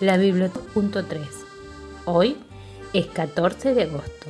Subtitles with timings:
[0.00, 1.20] La biblioteca.3.
[2.04, 2.36] Hoy
[2.92, 4.26] es 14 de agosto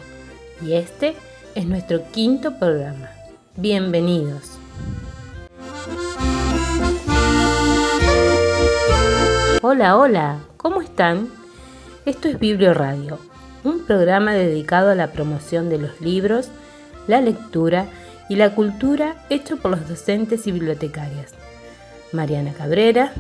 [0.61, 1.17] y este
[1.55, 3.09] es nuestro quinto programa.
[3.57, 4.59] Bienvenidos.
[9.63, 11.31] Hola, hola, ¿cómo están?
[12.05, 13.19] Esto es Biblio Radio,
[13.65, 16.51] un programa dedicado a la promoción de los libros,
[17.07, 17.87] la lectura
[18.29, 21.33] y la cultura hecho por los docentes y bibliotecarias.
[22.13, 23.15] Mariana Cabrera,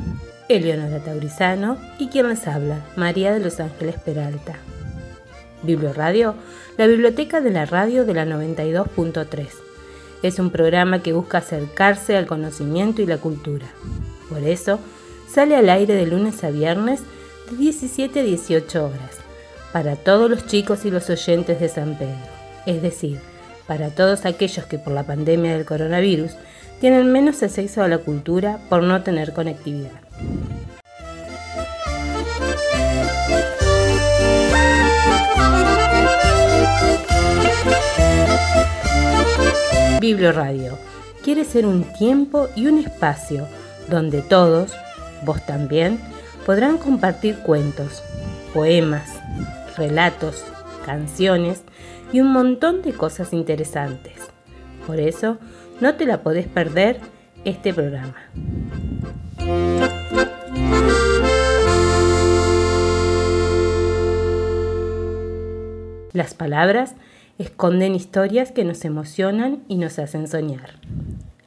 [0.48, 4.56] Eleonora Taurizano y quien les habla, María de los Ángeles Peralta.
[5.62, 6.34] Biblio Radio,
[6.76, 9.46] la biblioteca de la radio de la 92.3.
[10.22, 13.66] Es un programa que busca acercarse al conocimiento y la cultura.
[14.28, 14.80] Por eso,
[15.26, 17.00] sale al aire de lunes a viernes
[17.50, 19.18] de 17 a 18 horas,
[19.72, 22.18] para todos los chicos y los oyentes de San Pedro,
[22.66, 23.18] es decir,
[23.66, 26.32] para todos aquellos que por la pandemia del coronavirus
[26.80, 30.03] tienen menos acceso a la cultura por no tener conectividad.
[40.00, 40.78] Biblio Radio
[41.22, 43.48] quiere ser un tiempo y un espacio
[43.88, 44.74] donde todos,
[45.24, 45.98] vos también,
[46.44, 48.02] podrán compartir cuentos,
[48.52, 49.08] poemas,
[49.78, 50.44] relatos,
[50.84, 51.62] canciones
[52.12, 54.12] y un montón de cosas interesantes.
[54.86, 55.38] Por eso,
[55.80, 57.00] no te la podés perder
[57.46, 58.14] este programa.
[66.14, 66.94] Las palabras
[67.38, 70.74] esconden historias que nos emocionan y nos hacen soñar.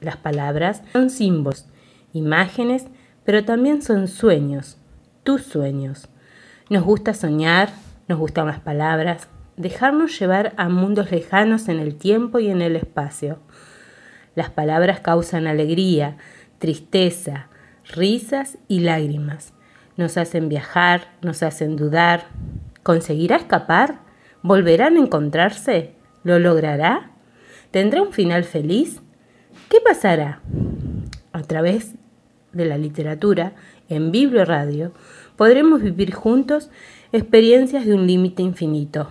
[0.02, 1.68] Las palabras son símbolos,
[2.12, 2.86] imágenes,
[3.24, 4.78] pero también son sueños,
[5.24, 6.10] tus sueños.
[6.70, 7.70] Nos gusta soñar,
[8.10, 12.76] nos gustan las palabras, dejarnos llevar a mundos lejanos en el tiempo y en el
[12.76, 13.40] espacio.
[14.36, 16.18] Las palabras causan alegría,
[16.60, 17.48] tristeza,
[17.96, 19.54] risas y lágrimas.
[19.96, 22.26] Nos hacen viajar, nos hacen dudar.
[22.84, 24.06] ¿Conseguirá escapar?
[24.44, 25.94] ¿Volverán a encontrarse?
[26.24, 27.12] ¿Lo logrará?
[27.72, 29.02] ¿Tendrá un final feliz?
[29.70, 30.42] ¿Qué pasará?
[31.34, 31.96] A través
[32.54, 33.54] de la literatura,
[33.90, 34.92] en Biblio Radio,
[35.36, 36.70] podremos vivir juntos
[37.12, 39.10] experiencias de un límite infinito.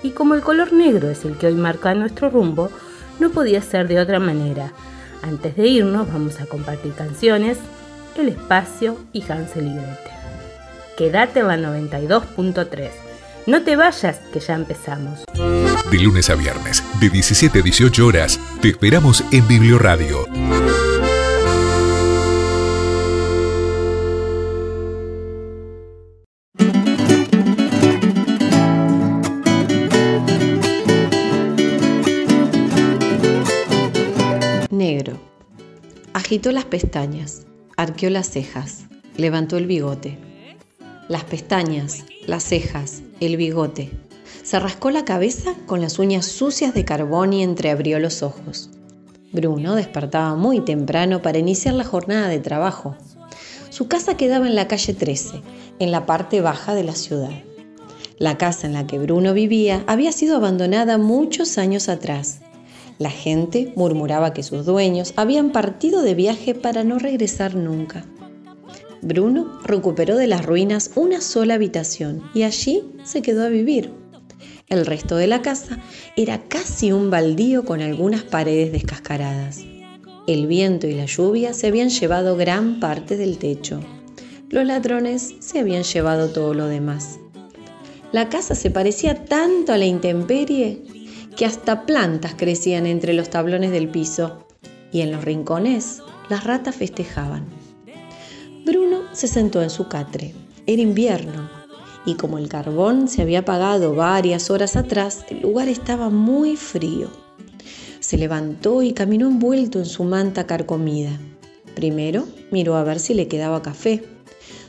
[0.03, 2.71] Y como el color negro es el que hoy marca nuestro rumbo,
[3.19, 4.73] no podía ser de otra manera.
[5.23, 7.59] Antes de irnos vamos a compartir canciones,
[8.17, 10.15] El Espacio y Hansel y Gretel.
[10.97, 12.91] Quédate en la 92.3.
[13.47, 15.25] No te vayas, que ya empezamos.
[15.91, 18.41] De lunes a viernes, de 17 a 18 horas.
[18.61, 20.26] Te esperamos en Biblioradio.
[36.35, 37.43] Agitó las pestañas,
[37.77, 38.87] arqueó las cejas,
[39.17, 40.19] levantó el bigote.
[41.07, 43.93] Las pestañas, las cejas, el bigote.
[44.43, 48.71] Se rascó la cabeza con las uñas sucias de carbón y entreabrió los ojos.
[49.31, 52.97] Bruno despertaba muy temprano para iniciar la jornada de trabajo.
[53.71, 55.41] Su casa quedaba en la calle 13,
[55.79, 57.31] en la parte baja de la ciudad.
[58.19, 62.41] La casa en la que Bruno vivía había sido abandonada muchos años atrás.
[62.99, 68.06] La gente murmuraba que sus dueños habían partido de viaje para no regresar nunca.
[69.02, 73.91] Bruno recuperó de las ruinas una sola habitación y allí se quedó a vivir.
[74.69, 75.79] El resto de la casa
[76.17, 79.61] era casi un baldío con algunas paredes descascaradas.
[80.26, 83.81] El viento y la lluvia se habían llevado gran parte del techo.
[84.49, 87.19] Los ladrones se habían llevado todo lo demás.
[88.12, 90.82] La casa se parecía tanto a la intemperie
[91.37, 94.47] que hasta plantas crecían entre los tablones del piso
[94.93, 97.45] y en los rincones las ratas festejaban.
[98.65, 100.35] Bruno se sentó en su catre.
[100.67, 101.51] Era invierno
[102.07, 107.09] y como el carbón se había apagado varias horas atrás, el lugar estaba muy frío.
[108.01, 111.19] Se levantó y caminó envuelto en su manta carcomida.
[111.75, 114.05] Primero miró a ver si le quedaba café.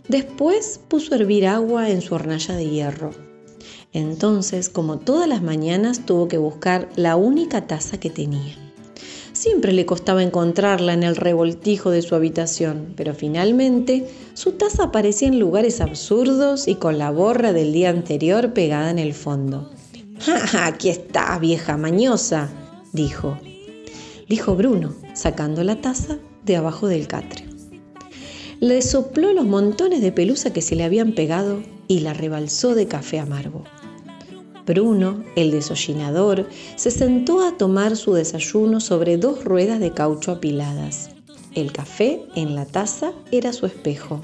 [0.07, 3.24] Después puso a hervir agua en su hornalla de hierro.
[3.95, 8.53] Entonces, como todas las mañanas, tuvo que buscar la única taza que tenía.
[9.31, 15.29] Siempre le costaba encontrarla en el revoltijo de su habitación, pero finalmente su taza aparecía
[15.29, 19.71] en lugares absurdos y con la borra del día anterior pegada en el fondo.
[20.19, 22.49] ¡Ja, aquí está, vieja mañosa!
[22.91, 23.37] dijo.
[24.27, 27.45] Dijo Bruno, sacando la taza de abajo del catre.
[28.59, 32.87] Le sopló los montones de pelusa que se le habían pegado y la rebalsó de
[32.87, 33.63] café amargo.
[34.65, 41.11] Bruno, el desollinador, se sentó a tomar su desayuno sobre dos ruedas de caucho apiladas.
[41.53, 44.21] El café en la taza era su espejo,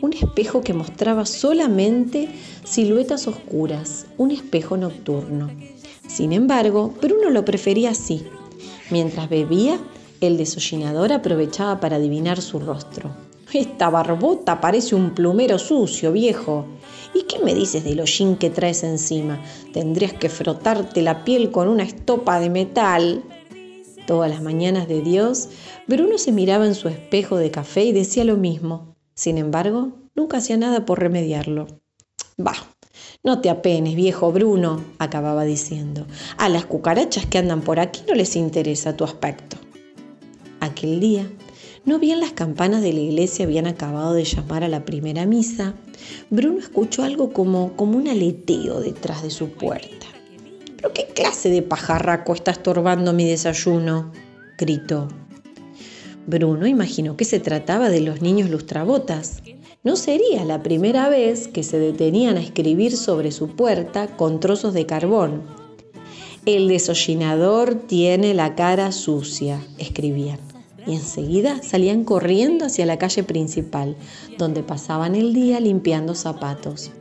[0.00, 2.28] un espejo que mostraba solamente
[2.64, 5.50] siluetas oscuras, un espejo nocturno.
[6.08, 8.24] Sin embargo, Bruno lo prefería así.
[8.90, 9.78] Mientras bebía,
[10.20, 13.10] el desollinador aprovechaba para adivinar su rostro.
[13.52, 16.66] Esta barbota parece un plumero sucio, viejo.
[17.14, 19.40] ¿Y qué me dices del hollín que traes encima?
[19.72, 23.22] Tendrías que frotarte la piel con una estopa de metal.
[24.06, 25.48] Todas las mañanas de Dios,
[25.86, 28.96] Bruno se miraba en su espejo de café y decía lo mismo.
[29.14, 31.66] Sin embargo, nunca hacía nada por remediarlo.
[32.36, 32.74] Bah,
[33.22, 36.06] no te apenes, viejo Bruno, acababa diciendo.
[36.36, 39.56] A las cucarachas que andan por aquí no les interesa tu aspecto.
[40.60, 41.30] Aquel día,
[41.84, 45.74] no bien las campanas de la iglesia habían acabado de llamar a la primera misa,
[46.30, 50.06] Bruno escuchó algo como, como un aleteo detrás de su puerta.
[50.76, 54.12] ¿Pero qué clase de pajarraco está estorbando mi desayuno?
[54.56, 55.08] gritó.
[56.26, 59.42] Bruno imaginó que se trataba de los niños lustrabotas.
[59.82, 64.72] No sería la primera vez que se detenían a escribir sobre su puerta con trozos
[64.72, 65.42] de carbón.
[66.46, 70.53] El desollinador tiene la cara sucia, escribían
[70.86, 73.96] y enseguida salían corriendo hacia la calle principal,
[74.38, 76.92] donde pasaban el día limpiando zapatos.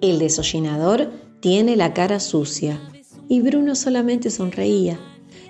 [0.00, 2.80] El desollinador tiene la cara sucia
[3.28, 4.98] y Bruno solamente sonreía.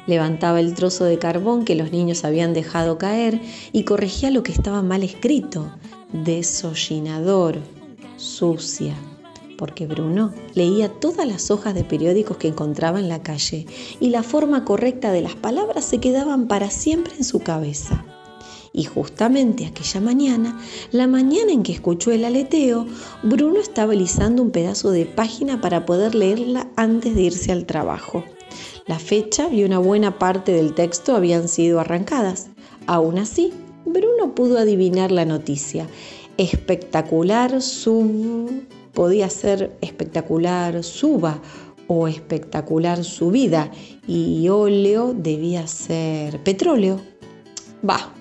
[0.07, 3.41] Levantaba el trozo de carbón que los niños habían dejado caer
[3.73, 5.73] y corregía lo que estaba mal escrito.
[6.13, 7.59] Desollinador,
[8.17, 8.95] sucia
[9.57, 13.67] porque Bruno leía todas las hojas de periódicos que encontraba en la calle
[14.01, 18.05] y la forma correcta de las palabras se quedaban para siempre en su cabeza.
[18.73, 20.61] Y justamente aquella mañana,
[20.93, 22.87] la mañana en que escuchó el aleteo,
[23.23, 28.23] Bruno estaba lisando un pedazo de página para poder leerla antes de irse al trabajo.
[28.87, 32.49] La fecha y una buena parte del texto habían sido arrancadas.
[32.87, 33.53] Aún así,
[33.87, 35.89] Bruno pudo adivinar la noticia.
[36.37, 38.63] Espectacular su
[38.97, 41.41] podía ser espectacular suba
[41.87, 43.71] o espectacular subida
[44.09, 46.99] y óleo debía ser petróleo.
[47.83, 48.15] Bah,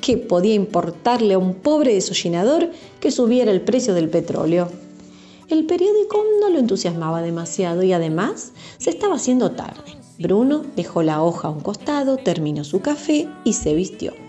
[0.00, 4.70] ¿qué podía importarle a un pobre desollinador que subiera el precio del petróleo?
[5.48, 9.98] El periódico no lo entusiasmaba demasiado y además se estaba haciendo tarde.
[10.18, 14.21] Bruno dejó la hoja a un costado, terminó su café y se vistió.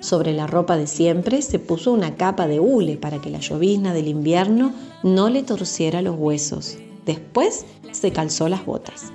[0.00, 3.92] Sobre la ropa de siempre se puso una capa de hule para que la llovizna
[3.92, 4.72] del invierno
[5.02, 6.78] no le torciera los huesos.
[7.04, 9.12] Después se calzó las botas.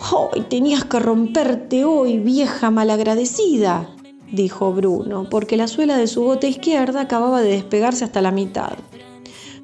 [0.00, 3.88] ¡Ay, tenías que romperte hoy, vieja malagradecida!
[4.32, 8.72] dijo Bruno, porque la suela de su bota izquierda acababa de despegarse hasta la mitad.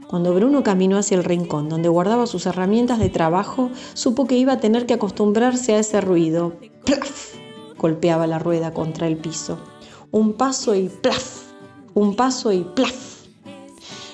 [0.06, 4.52] Cuando Bruno caminó hacia el rincón donde guardaba sus herramientas de trabajo, supo que iba
[4.52, 6.52] a tener que acostumbrarse a ese ruido.
[6.84, 7.34] ¡Plaf!
[7.78, 9.58] golpeaba la rueda contra el piso.
[10.12, 11.40] Un paso y ¡plaf!
[11.94, 13.24] Un paso y ¡plaf!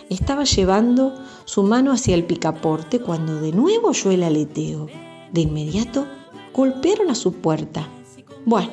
[0.08, 1.12] Estaba llevando
[1.44, 4.86] su mano hacia el picaporte cuando de nuevo oyó el aleteo.
[5.32, 6.06] De inmediato
[6.54, 7.88] golpearon a su puerta.
[8.44, 8.70] Bueno,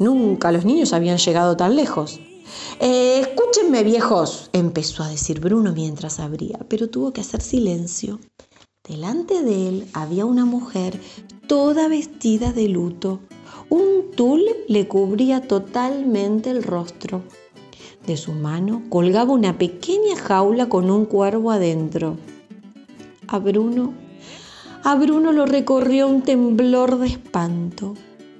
[0.00, 2.18] nunca los niños habían llegado tan lejos.
[2.80, 8.18] Eh, escúchenme, viejos, empezó a decir Bruno mientras abría, pero tuvo que hacer silencio.
[8.82, 11.00] Delante de él había una mujer
[11.46, 13.20] toda vestida de luto.
[13.72, 17.22] Un tul le cubría totalmente el rostro.
[18.06, 22.18] De su mano colgaba una pequeña jaula con un cuervo adentro.
[23.28, 23.94] A Bruno,
[24.84, 27.94] a Bruno lo recorrió un temblor de espanto.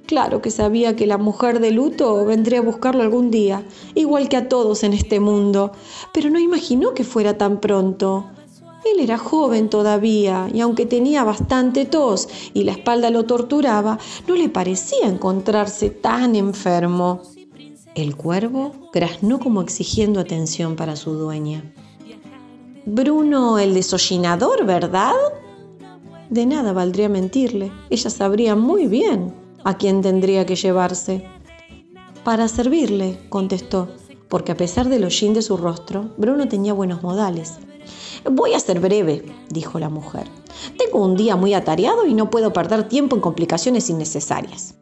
[0.05, 3.63] Claro que sabía que la mujer de luto vendría a buscarlo algún día,
[3.95, 5.71] igual que a todos en este mundo,
[6.13, 8.29] pero no imaginó que fuera tan pronto.
[8.85, 13.97] Él era joven todavía y aunque tenía bastante tos y la espalda lo torturaba,
[14.27, 17.21] no le parecía encontrarse tan enfermo.
[17.95, 21.73] El cuervo graznó como exigiendo atención para su dueña.
[22.85, 25.13] Bruno el desollinador, ¿verdad?
[26.29, 27.71] De nada valdría mentirle.
[27.89, 31.23] Ella sabría muy bien a quién tendría que llevarse.
[32.23, 33.89] Para servirle, contestó,
[34.27, 37.59] porque a pesar del hollín de su rostro, Bruno tenía buenos modales.
[38.29, 40.27] Voy a ser breve, dijo la mujer.
[40.77, 44.75] Tengo un día muy atareado y no puedo perder tiempo en complicaciones innecesarias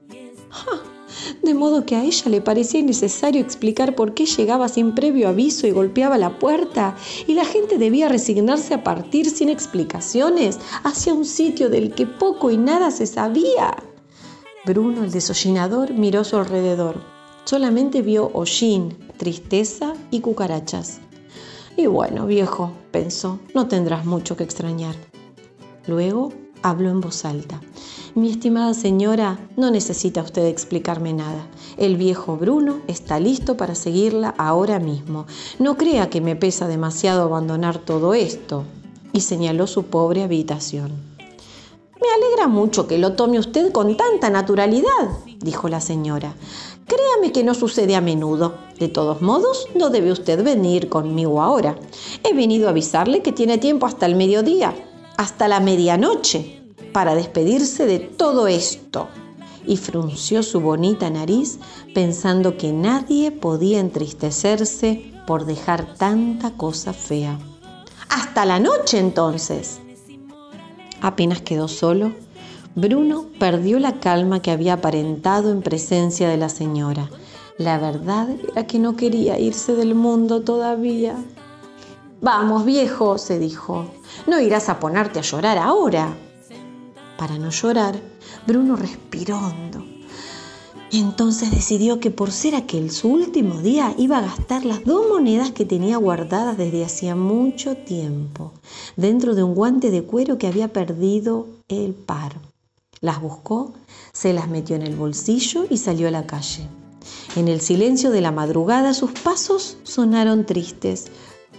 [1.41, 5.67] de modo que a ella le parecía innecesario explicar por qué llegaba sin previo aviso
[5.67, 6.95] y golpeaba la puerta,
[7.27, 12.51] y la gente debía resignarse a partir sin explicaciones hacia un sitio del que poco
[12.51, 13.75] y nada se sabía.
[14.65, 17.01] Bruno, el desollinador, miró a su alrededor.
[17.45, 21.01] Solamente vio hollín, tristeza y cucarachas.
[21.77, 24.95] Y bueno, viejo, pensó, no tendrás mucho que extrañar.
[25.87, 27.59] Luego habló en voz alta.
[28.13, 31.47] Mi estimada señora, no necesita usted explicarme nada.
[31.77, 35.25] El viejo Bruno está listo para seguirla ahora mismo.
[35.59, 38.65] No crea que me pesa demasiado abandonar todo esto.
[39.13, 41.10] Y señaló su pobre habitación.
[42.01, 46.35] Me alegra mucho que lo tome usted con tanta naturalidad, dijo la señora.
[46.87, 48.55] Créame que no sucede a menudo.
[48.79, 51.77] De todos modos, no debe usted venir conmigo ahora.
[52.23, 54.73] He venido a avisarle que tiene tiempo hasta el mediodía,
[55.17, 59.07] hasta la medianoche para despedirse de todo esto
[59.65, 61.59] y frunció su bonita nariz
[61.93, 67.37] pensando que nadie podía entristecerse por dejar tanta cosa fea.
[68.09, 69.79] Hasta la noche entonces.
[71.01, 72.11] Apenas quedó solo,
[72.75, 77.09] Bruno perdió la calma que había aparentado en presencia de la señora.
[77.57, 81.15] La verdad era que no quería irse del mundo todavía.
[82.21, 83.85] Vamos, viejo, se dijo,
[84.27, 86.15] no irás a ponerte a llorar ahora.
[87.17, 87.99] Para no llorar,
[88.47, 89.83] Bruno respiró hondo.
[90.93, 95.51] Entonces decidió que por ser aquel su último día iba a gastar las dos monedas
[95.51, 98.51] que tenía guardadas desde hacía mucho tiempo,
[98.97, 102.33] dentro de un guante de cuero que había perdido el par.
[102.99, 103.73] Las buscó,
[104.11, 106.67] se las metió en el bolsillo y salió a la calle.
[107.37, 111.05] En el silencio de la madrugada sus pasos sonaron tristes.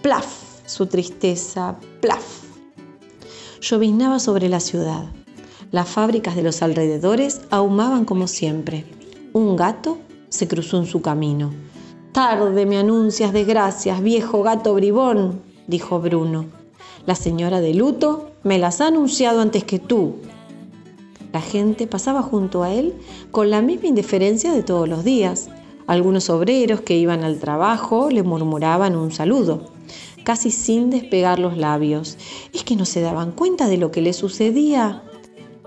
[0.03, 0.27] Plaf,
[0.67, 2.43] su tristeza, plaf.
[3.63, 5.07] Lloviznaba sobre la ciudad.
[5.71, 8.85] Las fábricas de los alrededores ahumaban como siempre.
[9.35, 9.97] Un gato
[10.29, 11.53] se cruzó en su camino.
[12.13, 16.45] Tarde me anuncias desgracias, viejo gato bribón, dijo Bruno.
[17.07, 20.17] La señora de luto me las ha anunciado antes que tú.
[21.33, 22.93] La gente pasaba junto a él
[23.31, 25.49] con la misma indiferencia de todos los días.
[25.87, 29.73] Algunos obreros que iban al trabajo le murmuraban un saludo,
[30.25, 32.19] casi sin despegar los labios.
[32.53, 35.03] Es que no se daban cuenta de lo que le sucedía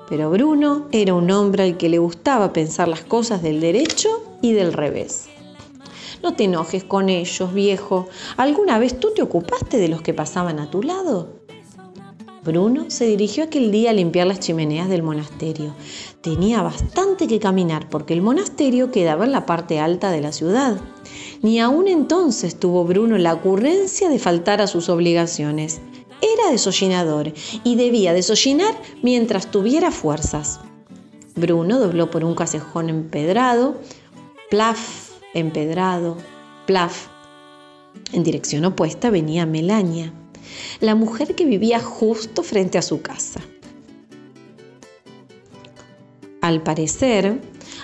[0.10, 4.10] pero Bruno era un hombre al que le gustaba pensar las cosas del derecho
[4.42, 5.28] y del revés.
[6.24, 8.08] No te enojes con ellos, viejo.
[8.38, 11.30] ¿Alguna vez tú te ocupaste de los que pasaban a tu lado?
[12.44, 15.74] Bruno se dirigió aquel día a limpiar las chimeneas del monasterio.
[16.22, 20.80] Tenía bastante que caminar porque el monasterio quedaba en la parte alta de la ciudad.
[21.42, 25.82] Ni aún entonces tuvo Bruno la ocurrencia de faltar a sus obligaciones.
[26.22, 30.60] Era desollinador y debía desollinar mientras tuviera fuerzas.
[31.36, 33.76] Bruno dobló por un casejón empedrado,
[34.50, 36.18] plaf, empedrado,
[36.66, 37.08] plaf.
[38.14, 40.14] En dirección opuesta venía Melania,
[40.80, 43.42] la mujer que vivía justo frente a su casa.
[46.42, 47.42] Al parecer,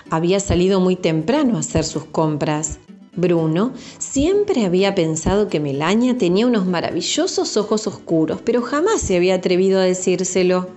[0.10, 2.80] había salido muy temprano a hacer sus compras.
[3.16, 9.36] Bruno siempre había pensado que Melania tenía unos maravillosos ojos oscuros, pero jamás se había
[9.36, 10.70] atrevido a decírselo.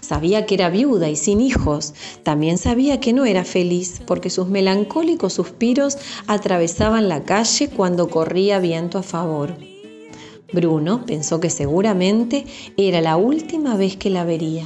[0.00, 1.94] Sabía que era viuda y sin hijos.
[2.24, 8.58] También sabía que no era feliz porque sus melancólicos suspiros atravesaban la calle cuando corría
[8.58, 9.56] viento a favor.
[10.52, 14.64] Bruno pensó que seguramente era la última vez que la vería.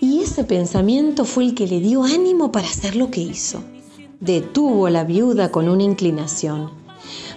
[0.00, 3.62] Y ese pensamiento fue el que le dio ánimo para hacer lo que hizo.
[4.20, 6.70] Detuvo a la viuda con una inclinación.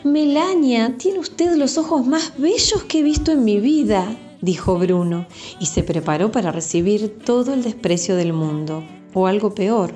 [0.04, 4.06] Melania, tiene usted los ojos más bellos que he visto en mi vida,
[4.42, 5.26] dijo Bruno,
[5.62, 9.94] y se preparó para recibir todo el desprecio del mundo, o algo peor.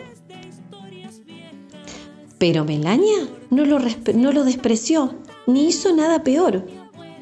[2.38, 3.80] Pero Melania no lo,
[4.16, 5.14] no lo despreció,
[5.46, 6.66] ni hizo nada peor.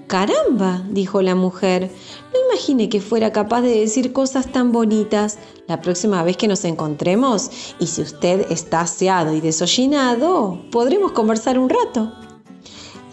[0.07, 1.89] Caramba, dijo la mujer,
[2.31, 5.39] no imaginé que fuera capaz de decir cosas tan bonitas.
[5.67, 11.57] La próxima vez que nos encontremos, y si usted está aseado y desollinado, podremos conversar
[11.57, 12.13] un rato.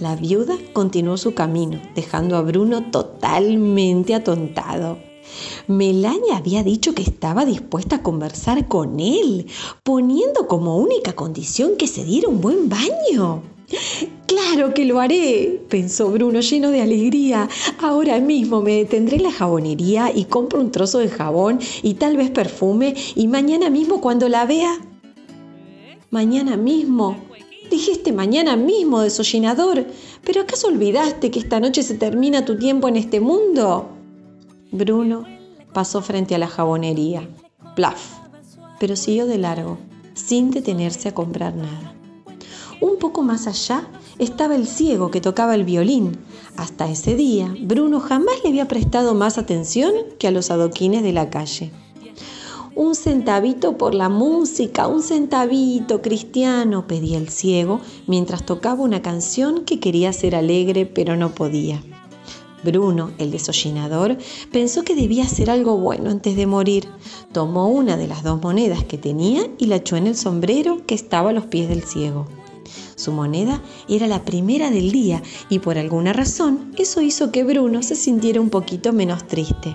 [0.01, 4.99] La viuda continuó su camino, dejando a Bruno totalmente atontado.
[5.69, 9.47] Melania había dicho que estaba dispuesta a conversar con él,
[9.83, 13.52] poniendo como única condición que se diera un buen baño.
[14.27, 17.49] Claro que lo haré, pensó Bruno lleno de alegría.
[17.79, 22.17] Ahora mismo me detendré en la jabonería y compro un trozo de jabón y tal
[22.17, 24.79] vez perfume y mañana mismo cuando la vea...
[26.11, 27.17] Mañana mismo.
[27.71, 29.87] Dijiste mañana mismo, desollinador.
[30.23, 33.89] ¿Pero acaso olvidaste que esta noche se termina tu tiempo en este mundo?
[34.71, 35.25] Bruno
[35.73, 37.27] pasó frente a la jabonería.
[37.75, 38.19] Plaf.
[38.79, 39.79] Pero siguió de largo,
[40.13, 41.95] sin detenerse a comprar nada.
[42.83, 43.87] Un poco más allá
[44.19, 46.19] estaba el ciego que tocaba el violín.
[46.57, 51.13] Hasta ese día, Bruno jamás le había prestado más atención que a los adoquines de
[51.13, 51.71] la calle.
[52.75, 59.65] Un centavito por la música, un centavito cristiano, pedía el ciego mientras tocaba una canción
[59.65, 61.81] que quería ser alegre pero no podía.
[62.65, 64.19] Bruno, el desollinador,
[64.51, 66.89] pensó que debía hacer algo bueno antes de morir.
[67.31, 70.97] Tomó una de las dos monedas que tenía y la echó en el sombrero que
[70.97, 72.27] estaba a los pies del ciego.
[73.03, 77.83] Su moneda era la primera del día y por alguna razón eso hizo que Bruno
[77.83, 79.75] se sintiera un poquito menos triste.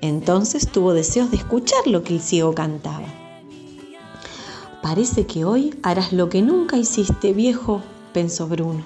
[0.00, 3.04] Entonces tuvo deseos de escuchar lo que el ciego cantaba.
[4.82, 7.82] Parece que hoy harás lo que nunca hiciste, viejo,
[8.14, 8.84] pensó Bruno.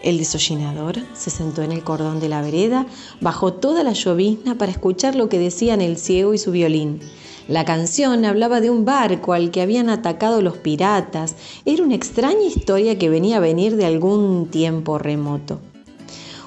[0.00, 2.86] El desollinador se sentó en el cordón de la vereda,
[3.20, 7.00] bajó toda la llovizna para escuchar lo que decían el ciego y su violín.
[7.46, 11.36] La canción hablaba de un barco al que habían atacado los piratas.
[11.66, 15.60] Era una extraña historia que venía a venir de algún tiempo remoto.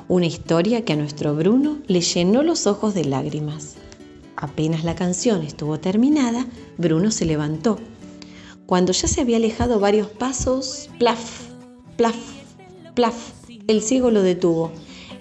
[0.08, 3.76] Una historia que a nuestro Bruno le llenó los ojos de lágrimas.
[4.36, 7.78] Apenas la canción estuvo terminada, Bruno se levantó.
[8.66, 11.42] Cuando ya se había alejado varios pasos, plaf,
[11.96, 12.18] plaf,
[12.96, 13.34] plaf,
[13.68, 14.72] el ciego lo detuvo.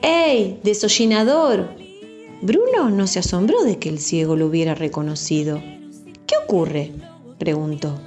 [0.00, 1.85] ¡Ey, desollinador!
[2.42, 5.62] Bruno no se asombró de que el ciego lo hubiera reconocido.
[6.26, 6.92] ¿Qué ocurre?
[7.38, 7.98] preguntó.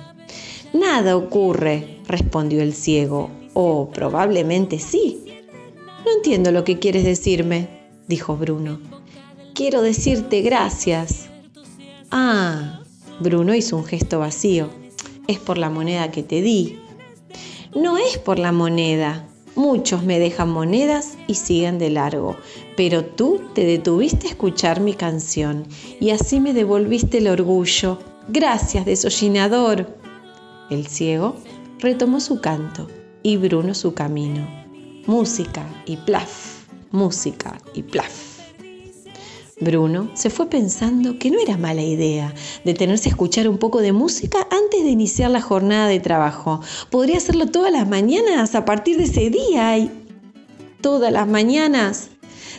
[0.73, 3.31] Nada ocurre, respondió el ciego.
[3.53, 5.23] O probablemente sí.
[6.05, 7.67] No entiendo lo que quieres decirme,
[8.07, 8.79] dijo Bruno.
[9.53, 11.29] Quiero decirte gracias.
[12.11, 12.81] Ah,
[13.19, 14.69] Bruno hizo un gesto vacío.
[15.27, 16.79] Es por la moneda que te di.
[17.75, 19.27] No es por la moneda,
[19.59, 22.37] Muchos me dejan monedas y siguen de largo,
[22.77, 25.65] pero tú te detuviste a escuchar mi canción
[25.99, 27.99] y así me devolviste el orgullo.
[28.29, 29.97] Gracias, desollinador.
[30.69, 31.35] El ciego
[31.79, 32.87] retomó su canto
[33.21, 34.47] y Bruno su camino.
[35.07, 38.28] Música y plaf, música y plaf.
[39.61, 43.91] Bruno se fue pensando que no era mala idea detenerse a escuchar un poco de
[43.91, 46.61] música antes de iniciar la jornada de trabajo.
[46.89, 49.91] Podría hacerlo todas las mañanas a partir de ese día y...
[50.81, 52.09] Todas las mañanas.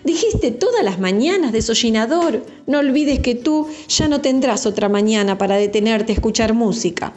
[0.04, 2.44] Dijiste todas las mañanas, desollinador.
[2.66, 7.14] No olvides que tú ya no tendrás otra mañana para detenerte a escuchar música.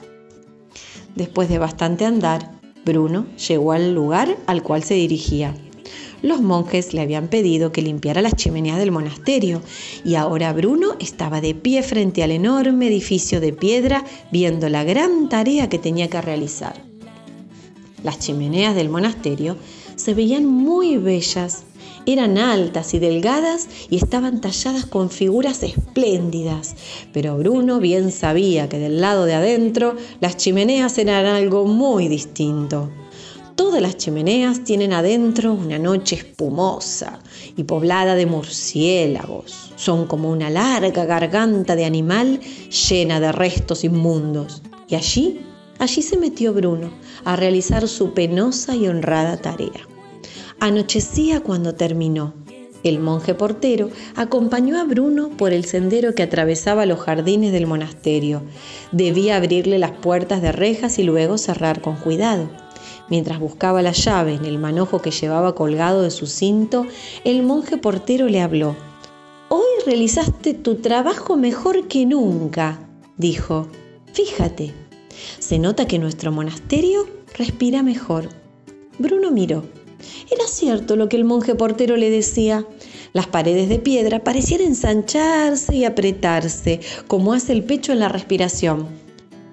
[1.14, 2.52] Después de bastante andar,
[2.86, 5.54] Bruno llegó al lugar al cual se dirigía
[6.24, 9.62] los monjes le habían pedido que limpiara las chimeneas del monasterio
[10.04, 15.30] y ahora Bruno estaba de pie frente al enorme edificio de piedra viendo la gran
[15.30, 16.82] tarea que tenía que realizar.
[18.04, 19.58] Las chimeneas del monasterio
[19.96, 21.66] se veían muy bellas,
[22.06, 26.76] eran altas y delgadas y estaban talladas con figuras espléndidas,
[27.12, 32.90] pero Bruno bien sabía que del lado de adentro las chimeneas eran algo muy distinto.
[33.56, 37.20] Todas las chimeneas tienen adentro una noche espumosa
[37.56, 39.74] y poblada de murciélagos.
[39.76, 44.64] Son como una larga garganta de animal llena de restos inmundos.
[44.88, 45.42] Y allí,
[45.78, 46.92] allí se metió Bruno
[47.26, 49.88] a realizar su penosa y honrada tarea.
[50.60, 52.34] Anochecía cuando terminó.
[52.84, 58.42] El monje portero acompañó a Bruno por el sendero que atravesaba los jardines del monasterio.
[58.92, 62.50] Debía abrirle las puertas de rejas y luego cerrar con cuidado.
[63.14, 66.88] Mientras buscaba la llave en el manojo que llevaba colgado de su cinto,
[67.24, 68.76] el monje portero le habló.
[69.50, 72.80] Hoy realizaste tu trabajo mejor que nunca,
[73.16, 73.68] dijo.
[74.14, 74.74] Fíjate,
[75.38, 78.30] se nota que nuestro monasterio respira mejor.
[78.98, 79.64] Bruno miró.
[80.32, 82.66] Era cierto lo que el monje portero le decía.
[83.14, 88.88] Las paredes de piedra parecían ensancharse y apretarse, como hace el pecho en la respiración.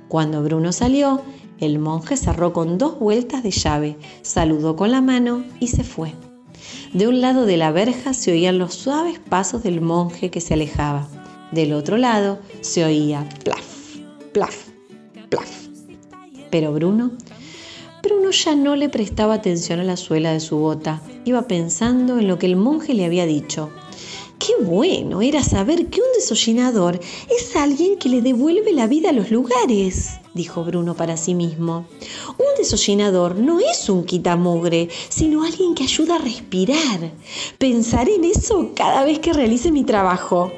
[0.09, 1.21] Cuando Bruno salió,
[1.61, 6.15] el monje cerró con dos vueltas de llave, saludó con la mano y se fue.
[6.95, 10.55] De un lado de la verja se oían los suaves pasos del monje que se
[10.55, 11.07] alejaba.
[11.53, 13.97] Del otro lado se oía plaf,
[14.33, 14.69] plaf,
[15.29, 15.69] plaf.
[16.51, 17.13] Pero Bruno,
[18.03, 21.03] Bruno ya no le prestaba atención a la suela de su bota.
[21.27, 23.71] Iba pensando en lo que el monje le había dicho.
[24.39, 29.13] Qué bueno era saber que un desollinador es alguien que le devuelve la vida a
[29.13, 31.87] los lugares dijo Bruno para sí mismo.
[32.39, 37.13] Un desollinador no es un quitamugre, sino alguien que ayuda a respirar.
[37.59, 40.53] Pensaré en eso cada vez que realice mi trabajo.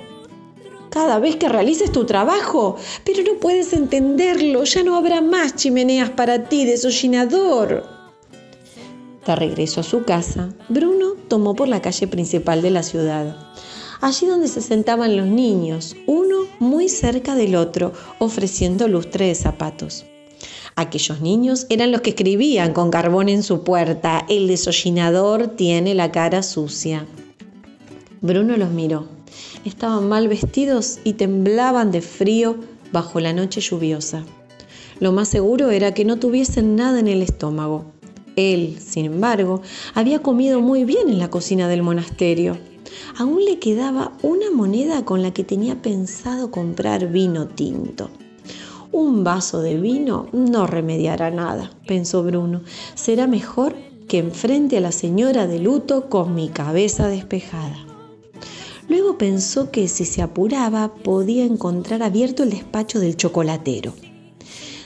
[0.91, 6.11] Cada vez que realices tu trabajo, pero no puedes entenderlo, ya no habrá más chimeneas
[6.11, 7.87] para ti, desollinador.
[9.27, 13.53] De regreso a su casa, Bruno tomó por la calle principal de la ciudad
[14.03, 20.05] allí donde se sentaban los niños, uno muy cerca del otro, ofreciendo lustre de zapatos.
[20.75, 26.11] Aquellos niños eran los que escribían con carbón en su puerta, el desollinador tiene la
[26.11, 27.07] cara sucia.
[28.21, 29.07] Bruno los miró.
[29.65, 32.57] Estaban mal vestidos y temblaban de frío
[32.91, 34.25] bajo la noche lluviosa.
[34.99, 37.85] Lo más seguro era que no tuviesen nada en el estómago.
[38.35, 39.63] Él, sin embargo,
[39.95, 42.57] había comido muy bien en la cocina del monasterio
[43.17, 48.11] aún le quedaba una moneda con la que tenía pensado comprar vino tinto.
[48.93, 52.61] Un vaso de vino no remediará nada, pensó Bruno.
[52.95, 53.75] Será mejor
[54.07, 57.87] que enfrente a la señora de luto con mi cabeza despejada.
[58.89, 63.95] Luego pensó que si se apuraba podía encontrar abierto el despacho del chocolatero.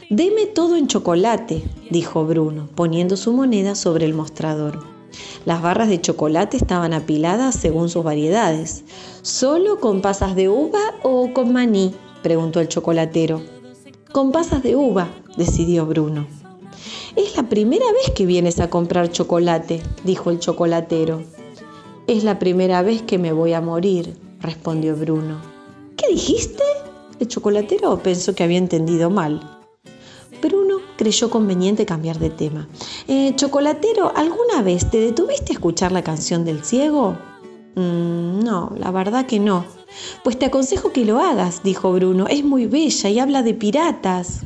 [0.09, 4.96] Deme todo en chocolate, dijo Bruno, poniendo su moneda sobre el mostrador.
[5.45, 8.85] Las barras de chocolate estaban apiladas según sus variedades.
[9.23, 11.95] ¿Solo con pasas de uva o con maní?
[12.23, 13.41] preguntó el chocolatero.
[14.13, 16.27] Con pasas de uva, decidió Bruno.
[17.17, 21.23] Es la primera vez que vienes a comprar chocolate, dijo el chocolatero.
[22.07, 25.41] Es la primera vez que me voy a morir, respondió Bruno.
[25.97, 26.63] ¿Qué dijiste?
[27.19, 29.56] El chocolatero pensó que había entendido mal.
[30.41, 32.69] Bruno creyó conveniente cambiar de tema.
[33.09, 37.17] Eh, chocolatero, ¿alguna vez te detuviste a escuchar la canción del ciego?
[37.75, 39.65] Mm, no, la verdad que no.
[40.25, 42.27] Pues te aconsejo que lo hagas, dijo Bruno.
[42.29, 44.41] Es muy bella y habla de piratas.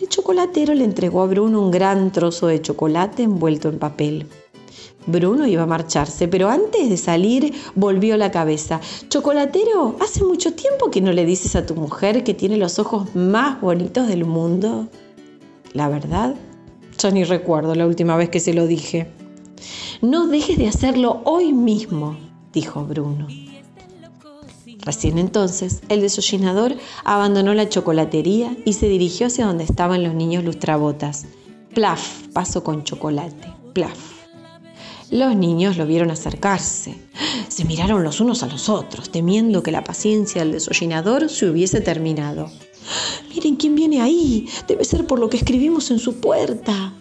[0.00, 4.26] El chocolatero le entregó a Bruno un gran trozo de chocolate envuelto en papel.
[5.06, 8.80] Bruno iba a marcharse, pero antes de salir volvió la cabeza.
[9.08, 13.14] Chocolatero, hace mucho tiempo que no le dices a tu mujer que tiene los ojos
[13.14, 14.88] más bonitos del mundo.
[15.78, 16.34] La verdad,
[16.98, 19.12] yo ni recuerdo la última vez que se lo dije.
[20.02, 22.16] No dejes de hacerlo hoy mismo,
[22.52, 23.28] dijo Bruno.
[24.80, 30.42] Recién entonces, el desollinador abandonó la chocolatería y se dirigió hacia donde estaban los niños
[30.42, 31.26] lustrabotas.
[31.72, 33.46] Plaf, pasó con chocolate.
[33.72, 34.24] Plaf.
[35.12, 36.98] Los niños lo vieron acercarse.
[37.46, 41.80] Se miraron los unos a los otros, temiendo que la paciencia del desollinador se hubiese
[41.80, 42.50] terminado.
[43.28, 44.48] Miren quién viene ahí.
[44.66, 46.92] Debe ser por lo que escribimos en su puerta.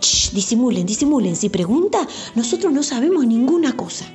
[0.00, 1.36] Shh, disimulen, disimulen.
[1.36, 4.06] Si pregunta, nosotros no sabemos ninguna cosa.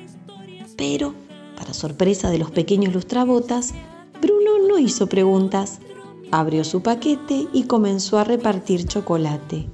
[0.76, 1.14] Pero,
[1.56, 3.74] para sorpresa de los pequeños lustrabotas,
[4.20, 5.78] Bruno no hizo preguntas.
[6.30, 9.66] Abrió su paquete y comenzó a repartir chocolate.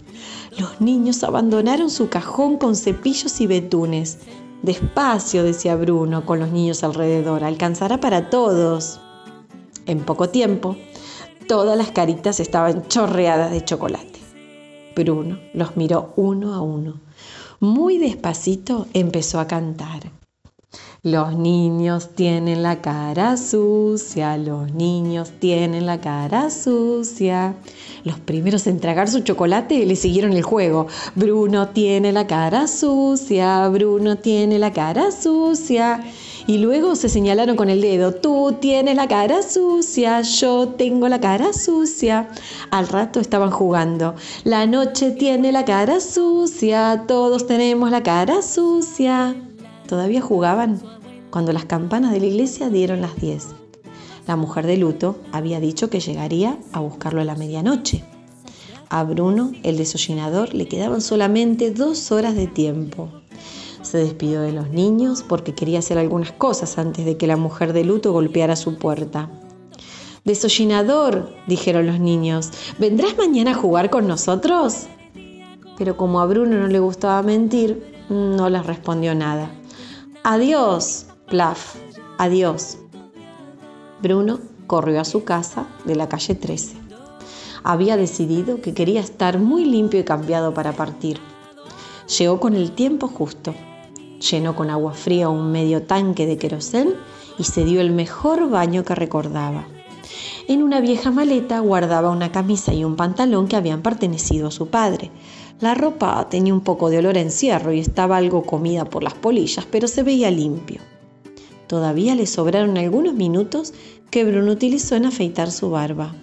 [0.58, 4.18] Los niños abandonaron su cajón con cepillos y betunes.
[4.62, 9.00] Despacio, decía Bruno, con los niños alrededor, alcanzará para todos.
[9.86, 10.76] En poco tiempo,
[11.48, 14.20] Todas las caritas estaban chorreadas de chocolate.
[14.96, 17.00] Bruno los miró uno a uno.
[17.60, 20.10] Muy despacito empezó a cantar.
[21.02, 27.56] Los niños tienen la cara sucia, los niños tienen la cara sucia.
[28.04, 30.86] Los primeros en tragar su chocolate le siguieron el juego.
[31.14, 36.02] Bruno tiene la cara sucia, Bruno tiene la cara sucia.
[36.46, 41.18] Y luego se señalaron con el dedo, tú tienes la cara sucia, yo tengo la
[41.18, 42.28] cara sucia.
[42.70, 49.34] Al rato estaban jugando, la noche tiene la cara sucia, todos tenemos la cara sucia.
[49.86, 50.82] Todavía jugaban
[51.30, 53.46] cuando las campanas de la iglesia dieron las 10.
[54.26, 58.04] La mujer de luto había dicho que llegaría a buscarlo a la medianoche.
[58.90, 63.08] A Bruno, el desollinador, le quedaban solamente dos horas de tiempo.
[63.84, 67.74] Se despidió de los niños porque quería hacer algunas cosas antes de que la mujer
[67.74, 69.30] de luto golpeara su puerta.
[70.24, 74.86] Desollinador, dijeron los niños, ¿vendrás mañana a jugar con nosotros?
[75.76, 79.50] Pero como a Bruno no le gustaba mentir, no les respondió nada.
[80.22, 81.74] Adiós, Plaf,
[82.16, 82.78] adiós.
[84.00, 86.76] Bruno corrió a su casa de la calle 13.
[87.62, 91.20] Había decidido que quería estar muy limpio y cambiado para partir.
[92.18, 93.54] Llegó con el tiempo justo.
[94.30, 96.94] Llenó con agua fría un medio tanque de querosén
[97.38, 99.66] y se dio el mejor baño que recordaba.
[100.48, 104.68] En una vieja maleta guardaba una camisa y un pantalón que habían pertenecido a su
[104.68, 105.10] padre.
[105.60, 109.14] La ropa tenía un poco de olor a encierro y estaba algo comida por las
[109.14, 110.80] polillas, pero se veía limpio.
[111.66, 113.72] Todavía le sobraron algunos minutos
[114.10, 116.14] que Bruno utilizó en afeitar su barba.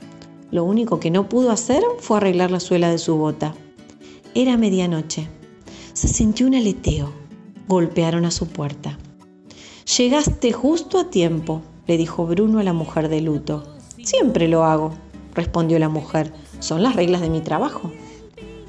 [0.52, 3.56] Lo único que no pudo hacer fue arreglar la suela de su bota.
[4.36, 5.28] Era medianoche.
[5.94, 7.12] Se sintió un aleteo.
[7.68, 8.98] Golpearon a su puerta.
[9.98, 13.64] Llegaste justo a tiempo, le dijo Bruno a la mujer de luto.
[14.04, 14.92] Siempre lo hago,
[15.34, 16.34] respondió la mujer.
[16.60, 17.92] Son las reglas de mi trabajo.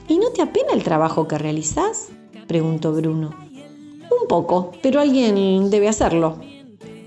[0.08, 2.08] ¿Y no te apena el trabajo que realizás?
[2.46, 3.34] preguntó Bruno.
[4.20, 6.38] Un poco, pero alguien debe hacerlo,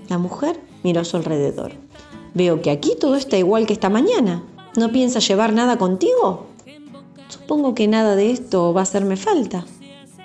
[0.08, 1.72] la mujer miró a su alrededor.
[2.34, 4.44] Veo que aquí todo está igual que esta mañana.
[4.76, 6.46] ¿No piensas llevar nada contigo?
[7.28, 9.64] Supongo que nada de esto va a hacerme falta,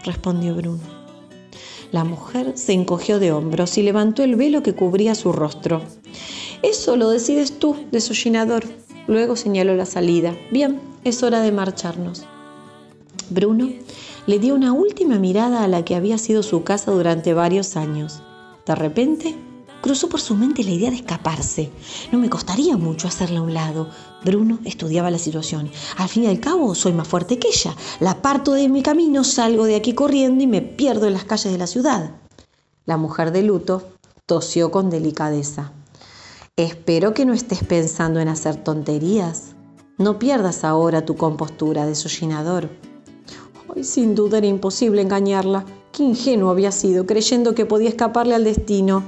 [0.04, 1.01] respondió Bruno.
[1.92, 5.82] La mujer se encogió de hombros y levantó el velo que cubría su rostro.
[6.62, 8.64] Eso lo decides tú, desollinador.
[9.08, 10.36] Luego señaló la salida.
[10.52, 12.26] Bien, es hora de marcharnos.
[13.30, 13.70] Bruno
[14.28, 18.22] le dio una última mirada a la que había sido su casa durante varios años.
[18.66, 19.36] De repente
[19.82, 21.72] Cruzó por su mente la idea de escaparse.
[22.12, 23.90] No me costaría mucho hacerla a un lado.
[24.24, 25.72] Bruno estudiaba la situación.
[25.98, 27.76] Al fin y al cabo, soy más fuerte que ella.
[28.00, 31.52] La parto de mi camino, salgo de aquí corriendo y me pierdo en las calles
[31.52, 32.12] de la ciudad.
[32.86, 33.90] La mujer de luto
[34.26, 35.72] tosió con delicadeza.
[36.56, 39.56] Espero que no estés pensando en hacer tonterías.
[39.98, 42.70] No pierdas ahora tu compostura de sollinador.
[43.76, 45.66] Ay, sin duda era imposible engañarla.
[45.92, 49.04] Qué ingenuo había sido, creyendo que podía escaparle al destino.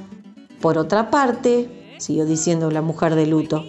[0.62, 3.64] Por otra parte, siguió diciendo la mujer de luto,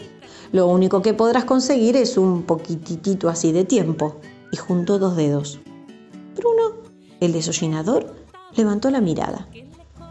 [0.53, 4.17] lo único que podrás conseguir es un poquitito así de tiempo.
[4.53, 5.59] Y juntó dos dedos.
[6.37, 6.77] Bruno,
[7.21, 8.15] el desollinador,
[8.55, 9.49] levantó la mirada.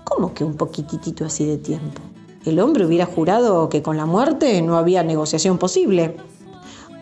[0.03, 2.01] ¿Cómo que un poquitito así de tiempo?
[2.45, 6.17] El hombre hubiera jurado que con la muerte no había negociación posible.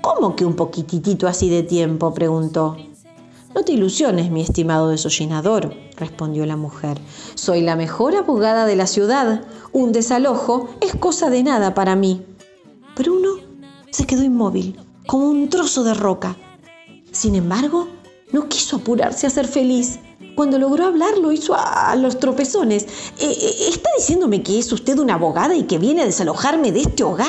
[0.01, 2.13] ¿Cómo que un poquitito así de tiempo?
[2.13, 2.77] preguntó.
[3.53, 6.99] No te ilusiones, mi estimado desollinador, respondió la mujer.
[7.35, 9.43] Soy la mejor abogada de la ciudad.
[9.73, 12.25] Un desalojo es cosa de nada para mí.
[12.95, 13.37] Bruno
[13.91, 16.35] se quedó inmóvil, como un trozo de roca.
[17.11, 17.87] Sin embargo,
[18.31, 19.99] no quiso apurarse a ser feliz.
[20.35, 22.83] Cuando logró hablar lo hizo a los tropezones.
[23.19, 26.81] Eh, eh, ¿Está diciéndome que es usted una abogada y que viene a desalojarme de
[26.81, 27.27] este hogar?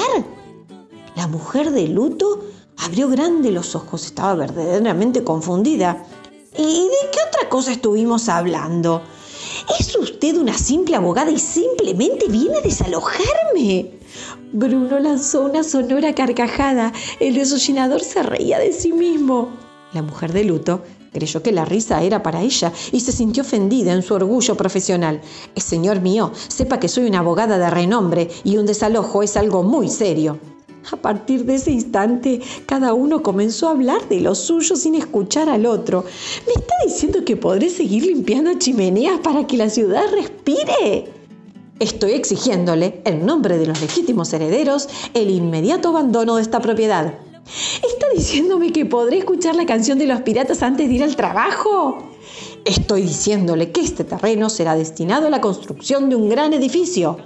[1.17, 2.41] La mujer de luto
[2.79, 6.05] Abrió grande los ojos, estaba verdaderamente confundida.
[6.57, 9.03] ¿Y de qué otra cosa estuvimos hablando?
[9.79, 13.91] ¿Es usted una simple abogada y simplemente viene a desalojarme?
[14.53, 16.93] Bruno lanzó una sonora carcajada.
[17.21, 19.49] El desollinador se reía de sí mismo.
[19.93, 23.93] La mujer de luto creyó que la risa era para ella y se sintió ofendida
[23.93, 25.21] en su orgullo profesional.
[25.57, 29.89] Señor mío, sepa que soy una abogada de renombre y un desalojo es algo muy
[29.89, 30.39] serio.
[30.91, 35.49] A partir de ese instante, cada uno comenzó a hablar de lo suyo sin escuchar
[35.49, 36.05] al otro.
[36.47, 41.07] ¿Me está diciendo que podré seguir limpiando chimeneas para que la ciudad respire?
[41.79, 47.15] Estoy exigiéndole, en nombre de los legítimos herederos, el inmediato abandono de esta propiedad.
[47.77, 51.99] ¿Está diciéndome que podré escuchar la canción de los piratas antes de ir al trabajo?
[52.65, 57.17] Estoy diciéndole que este terreno será destinado a la construcción de un gran edificio.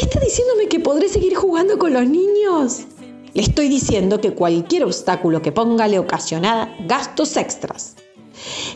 [0.00, 2.86] ¿Está diciéndome que podré seguir jugando con los niños?
[3.34, 7.94] Le estoy diciendo que cualquier obstáculo que ponga le ocasionará gastos extras.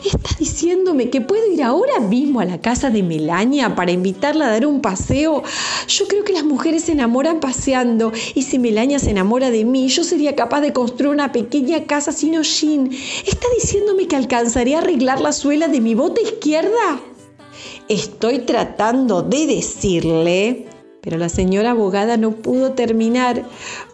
[0.05, 4.51] ¿Estás diciéndome que puedo ir ahora mismo a la casa de Melania para invitarla a
[4.51, 5.41] dar un paseo?
[5.87, 9.87] Yo creo que las mujeres se enamoran paseando y si Melania se enamora de mí,
[9.87, 12.91] yo sería capaz de construir una pequeña casa sin hollín.
[13.25, 17.01] ¿Está diciéndome que alcanzaré a arreglar la suela de mi bota izquierda?
[17.87, 20.72] Estoy tratando de decirle
[21.03, 23.43] pero la señora abogada no pudo terminar.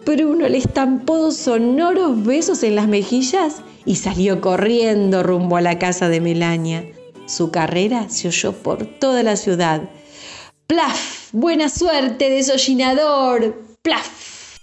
[0.06, 5.80] Bruno le estampó dos sonoros besos en las mejillas y salió corriendo rumbo a la
[5.80, 6.86] casa de Melania.
[7.26, 9.90] Su carrera se oyó por toda la ciudad.
[10.68, 11.30] ¡Plaf!
[11.32, 13.56] ¡Buena suerte, desollinador!
[13.82, 14.58] ¡Plaf!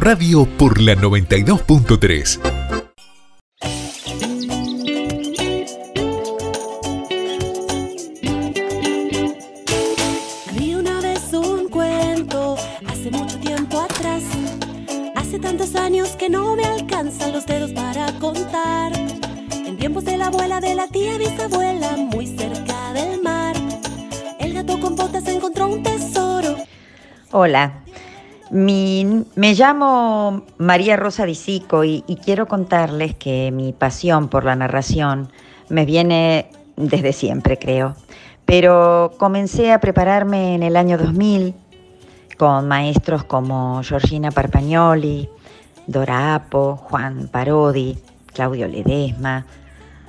[0.00, 2.49] Radio por la 92.3.
[29.50, 35.32] me llamo María Rosa Disico y, y quiero contarles que mi pasión por la narración
[35.68, 37.96] me viene desde siempre, creo.
[38.44, 41.56] Pero comencé a prepararme en el año 2000
[42.38, 45.28] con maestros como Georgina Parpagnoli,
[45.88, 47.98] Dora Apo, Juan Parodi,
[48.32, 49.46] Claudio Ledesma,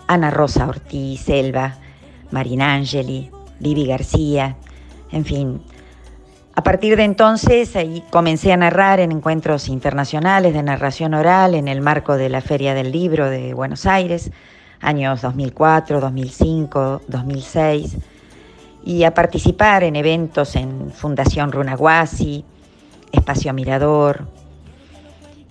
[0.06, 1.78] Ana Rosa Ortiz, Selva,
[2.30, 4.56] Marinangeli, Vivi García,
[5.12, 5.62] en fin,
[6.62, 11.68] a partir de entonces ahí comencé a narrar en encuentros internacionales de narración oral en
[11.68, 14.30] el marco de la Feria del Libro de Buenos Aires,
[14.80, 17.98] años 2004, 2005, 2006,
[18.86, 22.46] y a participar en eventos en Fundación Runaguasi,
[23.12, 24.28] Espacio Mirador,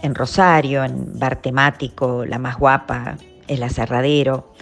[0.03, 3.17] en Rosario, en bar temático, La Más Guapa,
[3.49, 4.55] El Aserradero,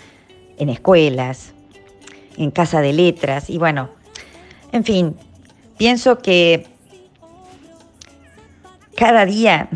[0.57, 1.53] en escuelas,
[2.38, 3.90] en Casa de Letras y bueno,
[4.72, 5.14] en fin,
[5.79, 6.66] pienso que
[8.97, 9.68] cada día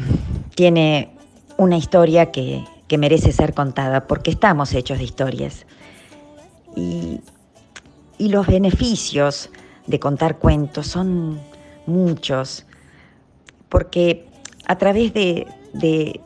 [0.54, 1.10] tiene
[1.56, 5.64] una historia que, que merece ser contada porque estamos hechos de historias.
[6.76, 7.20] Y,
[8.18, 9.50] y los beneficios
[9.86, 11.40] de contar cuentos son
[11.86, 12.66] muchos,
[13.68, 14.26] porque
[14.66, 16.20] a través de, de,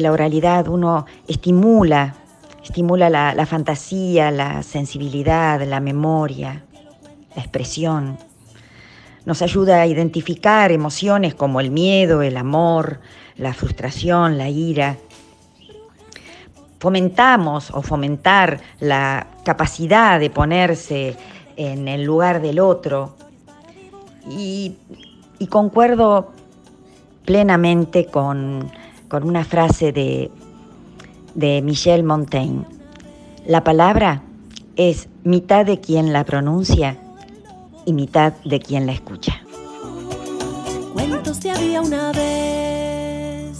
[0.00, 2.14] la oralidad uno estimula,
[2.62, 6.64] estimula la, la fantasía, la sensibilidad, la memoria,
[7.34, 8.18] la expresión.
[9.26, 13.00] Nos ayuda a identificar emociones como el miedo, el amor,
[13.36, 14.96] la frustración, la ira.
[16.78, 21.16] Fomentamos o fomentar la capacidad de ponerse
[21.56, 23.16] en el lugar del otro.
[24.30, 24.76] Y,
[25.48, 26.32] concuerdo
[27.24, 28.70] plenamente con,
[29.08, 30.30] con una frase de,
[31.34, 32.64] de Michel Montaigne.
[33.46, 34.22] La palabra
[34.76, 36.98] es mitad de quien la pronuncia
[37.90, 39.42] y mitad de quien la escucha.
[40.92, 43.58] Cuentos de había una vez.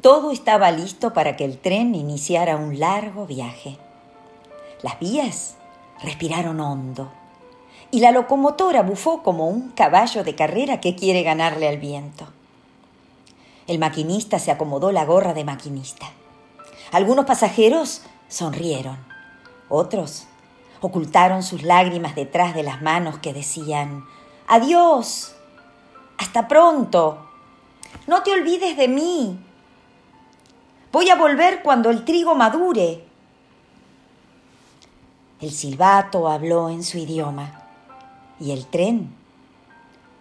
[0.00, 3.76] Todo estaba listo para que el tren iniciara un largo viaje.
[4.82, 5.56] Las vías
[6.02, 7.12] respiraron hondo
[7.90, 12.26] y la locomotora bufó como un caballo de carrera que quiere ganarle al viento.
[13.66, 16.06] El maquinista se acomodó la gorra de maquinista.
[16.92, 18.96] Algunos pasajeros sonrieron,
[19.68, 20.28] otros
[20.82, 24.04] ocultaron sus lágrimas detrás de las manos que decían,
[24.48, 25.34] Adiós,
[26.18, 27.26] hasta pronto,
[28.06, 29.38] no te olvides de mí,
[30.90, 33.04] voy a volver cuando el trigo madure.
[35.40, 37.62] El silbato habló en su idioma
[38.40, 39.14] y el tren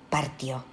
[0.09, 0.63] partió.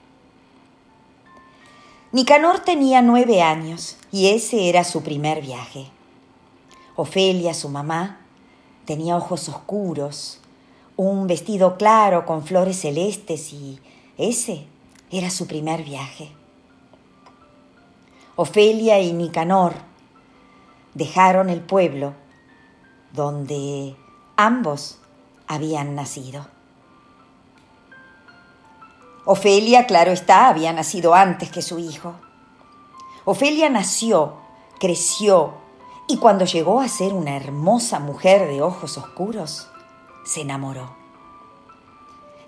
[2.12, 5.90] Nicanor tenía nueve años y ese era su primer viaje.
[6.96, 8.20] Ofelia, su mamá,
[8.88, 10.40] tenía ojos oscuros,
[10.96, 13.78] un vestido claro con flores celestes y
[14.16, 14.64] ese
[15.10, 16.30] era su primer viaje.
[18.34, 19.74] Ofelia y Nicanor
[20.94, 22.14] dejaron el pueblo
[23.12, 23.94] donde
[24.38, 24.98] ambos
[25.46, 26.46] habían nacido.
[29.26, 32.14] Ofelia, claro está, había nacido antes que su hijo.
[33.26, 34.36] Ofelia nació,
[34.80, 35.52] creció
[36.08, 39.68] y cuando llegó a ser una hermosa mujer de ojos oscuros,
[40.24, 40.96] se enamoró.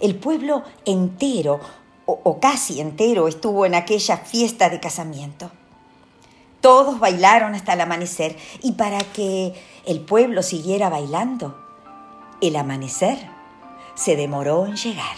[0.01, 1.61] El pueblo entero,
[2.07, 5.51] o, casi entero, estuvo en aquella fiesta de casamiento.
[6.63, 9.55] Todos bailaron hasta el amanecer y para que
[9.85, 11.59] el pueblo siguiera bailando,
[12.41, 13.19] el amanecer
[13.95, 15.17] se demoró en llegar.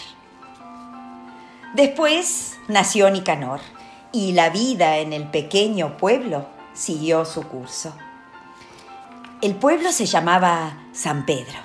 [1.75, 3.61] Después nació Nicanor
[4.11, 7.95] y la vida en el pequeño pueblo siguió su curso.
[9.43, 11.59] El pueblo se llamaba San Pedro,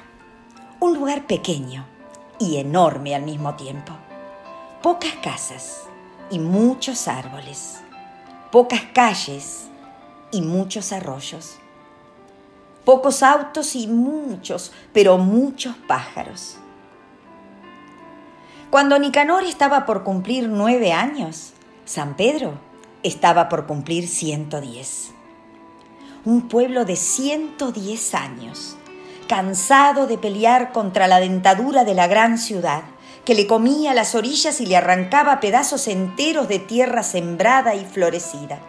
[0.80, 1.86] un lugar pequeño
[2.40, 3.94] y enorme al mismo tiempo.
[4.82, 5.84] Pocas casas
[6.32, 7.80] y muchos árboles,
[8.52, 9.68] pocas calles
[10.32, 11.58] y muchos arroyos,
[12.84, 16.58] pocos autos y muchos, pero muchos pájaros.
[18.72, 21.54] Cuando Nicanor estaba por cumplir nueve años,
[21.86, 22.60] San Pedro
[23.04, 25.17] estaba por cumplir 110
[26.26, 28.76] un pueblo de 110 años,
[29.28, 32.84] cansado de pelear contra la dentadura de la gran ciudad,
[33.26, 38.60] que le comía las orillas y le arrancaba pedazos enteros de tierra sembrada y florecida.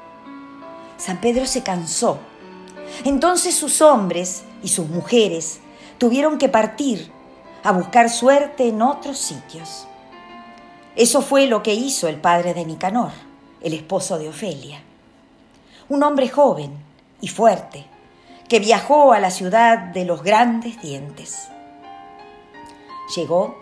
[0.97, 2.19] San Pedro se cansó.
[3.05, 5.61] Entonces sus hombres y sus mujeres
[5.99, 7.13] tuvieron que partir
[7.63, 9.87] a buscar suerte en otros sitios.
[10.97, 13.13] Eso fue lo que hizo el padre de Nicanor,
[13.61, 14.81] el esposo de Ofelia.
[15.89, 16.73] Un hombre joven,
[17.21, 17.87] y fuerte,
[18.49, 21.49] que viajó a la ciudad de los grandes dientes.
[23.17, 23.59] Llegó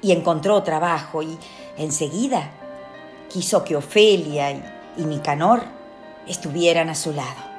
[0.00, 1.38] y encontró trabajo y
[1.76, 2.50] enseguida
[3.28, 5.62] quiso que Ofelia y, Nicanor
[6.26, 7.52] estuvieran a su lado.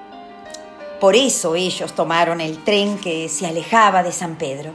[0.99, 4.71] Por eso ellos tomaron el tren que se alejaba de San Pedro.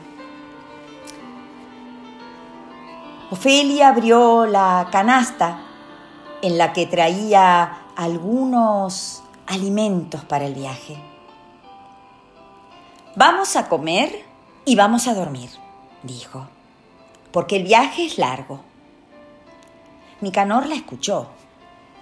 [3.31, 5.61] Ofelia abrió la canasta
[6.43, 9.18] en la que traía algunos
[9.49, 10.97] alimentos para el viaje.
[13.17, 14.25] Vamos a comer
[14.65, 15.51] y vamos a dormir,
[16.03, 16.47] dijo,
[17.33, 18.61] porque el viaje es largo.
[20.21, 21.29] Nicanor la escuchó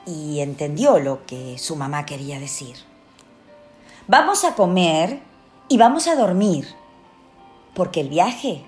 [0.04, 2.76] y entendió lo que su mamá quería decir.
[4.08, 5.20] Vamos a comer
[5.68, 6.68] y vamos a dormir,
[7.74, 8.64] porque el viaje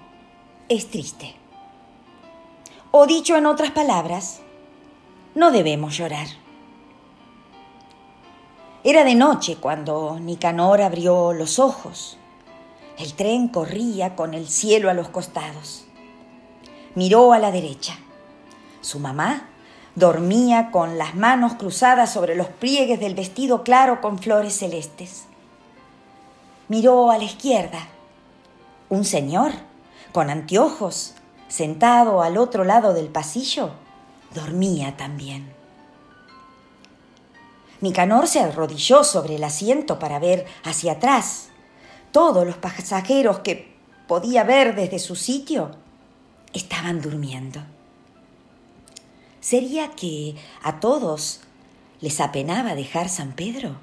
[0.68, 1.34] es triste.
[2.90, 4.40] O dicho en otras palabras,
[5.34, 6.26] no debemos llorar.
[8.90, 12.16] Era de noche cuando Nicanor abrió los ojos.
[12.96, 15.84] El tren corría con el cielo a los costados.
[16.94, 17.98] Miró a la derecha.
[18.80, 19.46] Su mamá
[19.94, 25.26] dormía con las manos cruzadas sobre los pliegues del vestido claro con flores celestes.
[26.68, 27.88] Miró a la izquierda.
[28.88, 29.52] Un señor,
[30.12, 31.12] con anteojos,
[31.48, 33.68] sentado al otro lado del pasillo,
[34.32, 35.57] dormía también.
[37.80, 41.48] Nicanor se arrodilló sobre el asiento para ver hacia atrás.
[42.10, 43.76] Todos los pasajeros que
[44.08, 45.70] podía ver desde su sitio
[46.52, 47.60] estaban durmiendo.
[49.40, 51.40] ¿Sería que a todos
[52.00, 53.76] les apenaba dejar San Pedro?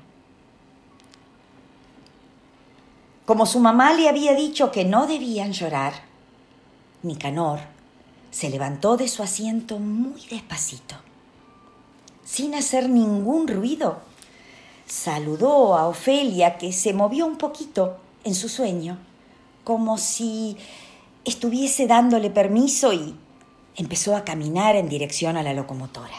[3.25, 5.93] Como su mamá le había dicho que no debían llorar,
[7.01, 7.59] Nicanor
[8.29, 11.04] se levantó de su asiento muy despacito
[12.25, 13.99] sin hacer ningún ruido.
[14.85, 18.97] Saludó a Ofelia, que se movió un poquito en su sueño,
[19.63, 20.57] como si
[21.23, 23.15] estuviese dándole permiso y
[23.77, 26.15] empezó a caminar en dirección a la locomotora.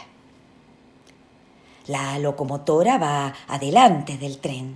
[1.87, 4.75] La locomotora va adelante del tren.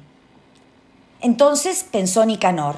[1.19, 2.77] Entonces pensó Nicanor,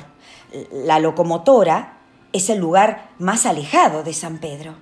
[0.71, 1.97] la locomotora
[2.31, 4.75] es el lugar más alejado de San Pedro.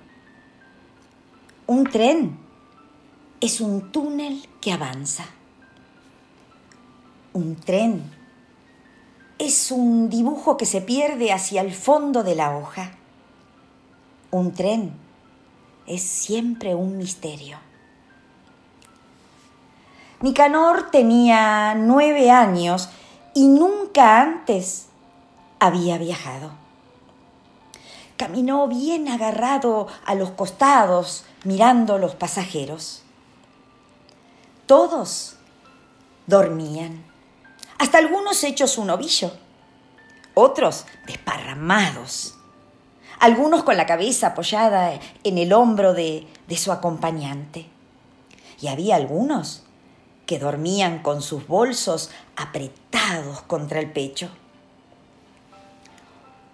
[1.66, 2.41] Un tren
[3.42, 5.24] es un túnel que avanza.
[7.32, 8.08] Un tren
[9.36, 12.92] es un dibujo que se pierde hacia el fondo de la hoja.
[14.30, 14.92] Un tren
[15.88, 17.58] es siempre un misterio.
[20.20, 22.90] Nicanor tenía nueve años
[23.34, 24.86] y nunca antes
[25.58, 26.52] había viajado.
[28.16, 33.02] Caminó bien agarrado a los costados mirando los pasajeros.
[34.72, 35.34] Todos
[36.26, 37.04] dormían,
[37.76, 39.30] hasta algunos hechos un ovillo,
[40.32, 42.36] otros desparramados,
[43.20, 47.68] algunos con la cabeza apoyada en el hombro de, de su acompañante.
[48.62, 49.62] Y había algunos
[50.24, 54.30] que dormían con sus bolsos apretados contra el pecho.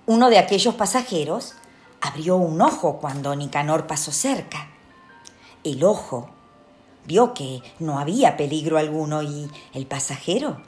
[0.07, 1.55] Uno de aquellos pasajeros
[2.01, 4.71] abrió un ojo cuando Nicanor pasó cerca.
[5.63, 6.31] El ojo
[7.09, 10.61] vio que no había peligro alguno y el pasajero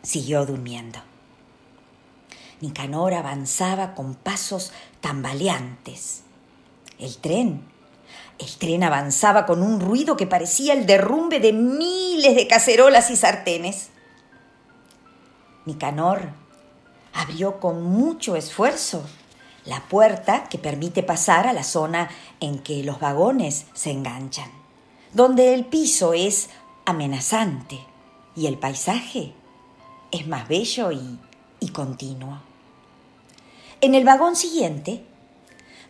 [0.00, 1.00] siguió durmiendo.
[2.60, 6.22] Nicanor avanzaba con pasos tambaleantes.
[7.00, 7.64] El tren,
[8.38, 13.16] el tren avanzaba con un ruido que parecía el derrumbe de miles de cacerolas y
[13.16, 13.88] sartenes.
[15.66, 16.28] Nicanor
[17.12, 19.02] abrió con mucho esfuerzo
[19.64, 22.08] la puerta que permite pasar a la zona
[22.38, 24.61] en que los vagones se enganchan
[25.12, 26.48] donde el piso es
[26.86, 27.80] amenazante
[28.34, 29.34] y el paisaje
[30.10, 31.18] es más bello y,
[31.60, 32.40] y continuo.
[33.80, 35.04] En el vagón siguiente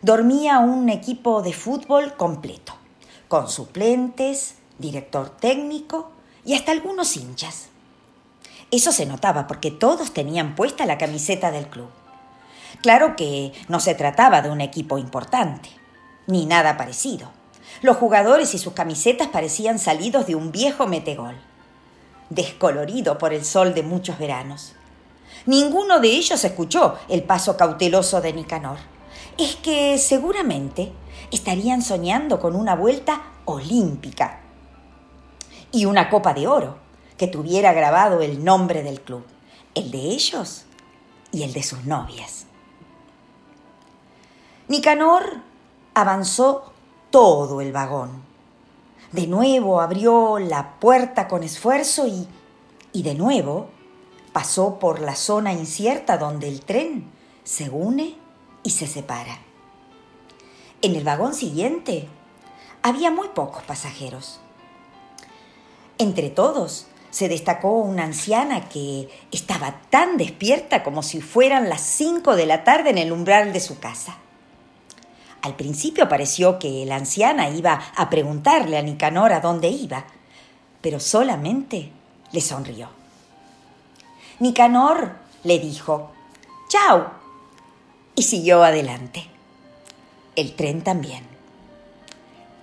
[0.01, 2.73] dormía un equipo de fútbol completo,
[3.29, 6.11] con suplentes, director técnico
[6.43, 7.67] y hasta algunos hinchas.
[8.71, 11.89] Eso se notaba porque todos tenían puesta la camiseta del club.
[12.81, 15.69] Claro que no se trataba de un equipo importante,
[16.27, 17.42] ni nada parecido
[17.83, 21.35] los jugadores y sus camisetas parecían salidos de un viejo metegol,
[22.29, 24.73] descolorido por el sol de muchos veranos.
[25.45, 28.77] Ninguno de ellos escuchó el paso cauteloso de Nicanor.
[29.37, 30.93] Es que seguramente
[31.29, 34.39] estarían soñando con una vuelta olímpica
[35.73, 36.77] y una copa de oro
[37.17, 39.25] que tuviera grabado el nombre del club,
[39.75, 40.63] el de ellos
[41.33, 42.45] y el de sus novias.
[44.69, 45.41] Nicanor
[45.93, 46.72] avanzó
[47.13, 48.23] todo el vagón.
[49.11, 52.27] De nuevo abrió la puerta con esfuerzo y,
[52.91, 53.67] y de nuevo
[54.31, 57.11] pasó por la zona incierta donde el tren
[57.43, 58.15] se une
[58.63, 59.37] y se separa.
[60.81, 62.07] En el vagón siguiente
[62.81, 64.39] había muy pocos pasajeros.
[65.99, 72.35] Entre todos se destacó una anciana que estaba tan despierta como si fueran las cinco
[72.35, 74.17] de la tarde en el umbral de su casa.
[75.43, 80.05] Al principio pareció que la anciana iba a preguntarle a Nicanor a dónde iba,
[80.79, 81.91] pero solamente
[82.31, 82.87] le sonrió.
[84.39, 86.11] Nicanor le dijo,
[86.69, 87.11] ¡Chao!
[88.15, 89.27] y siguió adelante.
[90.37, 91.25] El tren también.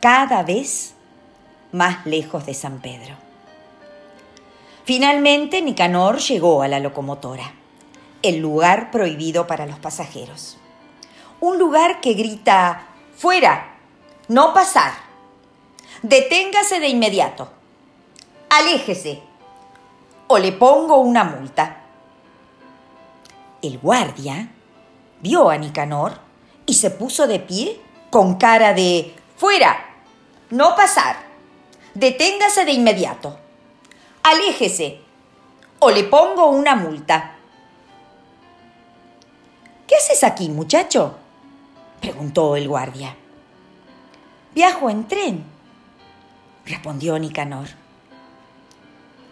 [0.00, 0.94] Cada vez
[1.72, 3.14] más lejos de San Pedro.
[4.86, 7.52] Finalmente Nicanor llegó a la locomotora,
[8.22, 10.59] el lugar prohibido para los pasajeros
[11.40, 12.86] un lugar que grita,
[13.16, 13.74] fuera,
[14.28, 14.92] no pasar.
[16.02, 17.50] deténgase de inmediato.
[18.48, 19.22] Aléjese
[20.28, 21.76] o le pongo una multa.
[23.62, 24.48] El guardia
[25.20, 26.18] vio a Nicanor
[26.66, 27.80] y se puso de pie
[28.10, 29.76] con cara de fuera,
[30.50, 31.16] no pasar,
[31.94, 33.38] deténgase de inmediato,
[34.22, 35.00] aléjese
[35.78, 37.36] o le pongo una multa.
[39.86, 41.19] ¿Qué haces aquí, muchacho?
[42.00, 43.16] Preguntó el guardia.
[44.54, 45.44] Viajo en tren,
[46.64, 47.68] respondió Nicanor.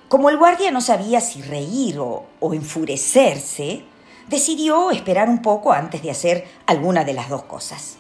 [0.09, 3.85] Como el guardia no sabía si reír o, enfurecerse,
[4.29, 7.99] decidió esperar un poco antes de hacer alguna de las dos cosas.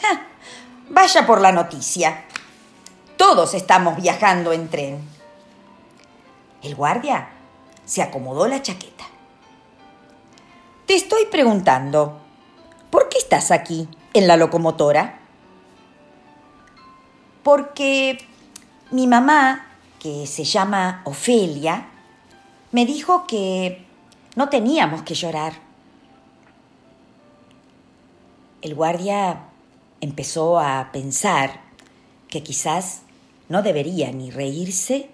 [0.00, 0.26] ¡Ja!
[0.88, 2.24] Vaya por la noticia.
[3.16, 5.00] Todos estamos viajando en tren.
[6.62, 7.28] El guardia
[7.84, 9.04] se acomodó la chaqueta.
[10.86, 12.21] Te estoy preguntando,
[12.92, 15.18] ¿por qué estás aquí, en la locomotora?
[17.42, 18.18] Porque
[18.90, 19.66] mi mamá,
[19.98, 21.88] que se llama Ofelia,
[22.70, 23.86] me dijo que
[24.36, 25.54] no teníamos que llorar.
[28.60, 29.46] El guardia
[30.02, 31.62] empezó a pensar
[32.28, 33.00] que quizás
[33.48, 35.08] no debería ni reírse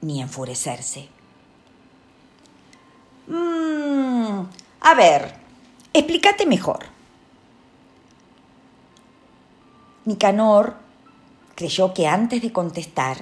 [0.00, 1.08] ni enfurecerse.
[3.28, 4.40] Mm,
[4.80, 5.41] a ver,
[5.92, 6.86] explícate mejor.
[10.04, 10.74] Nicanor
[11.54, 13.18] creyó que antes de contestar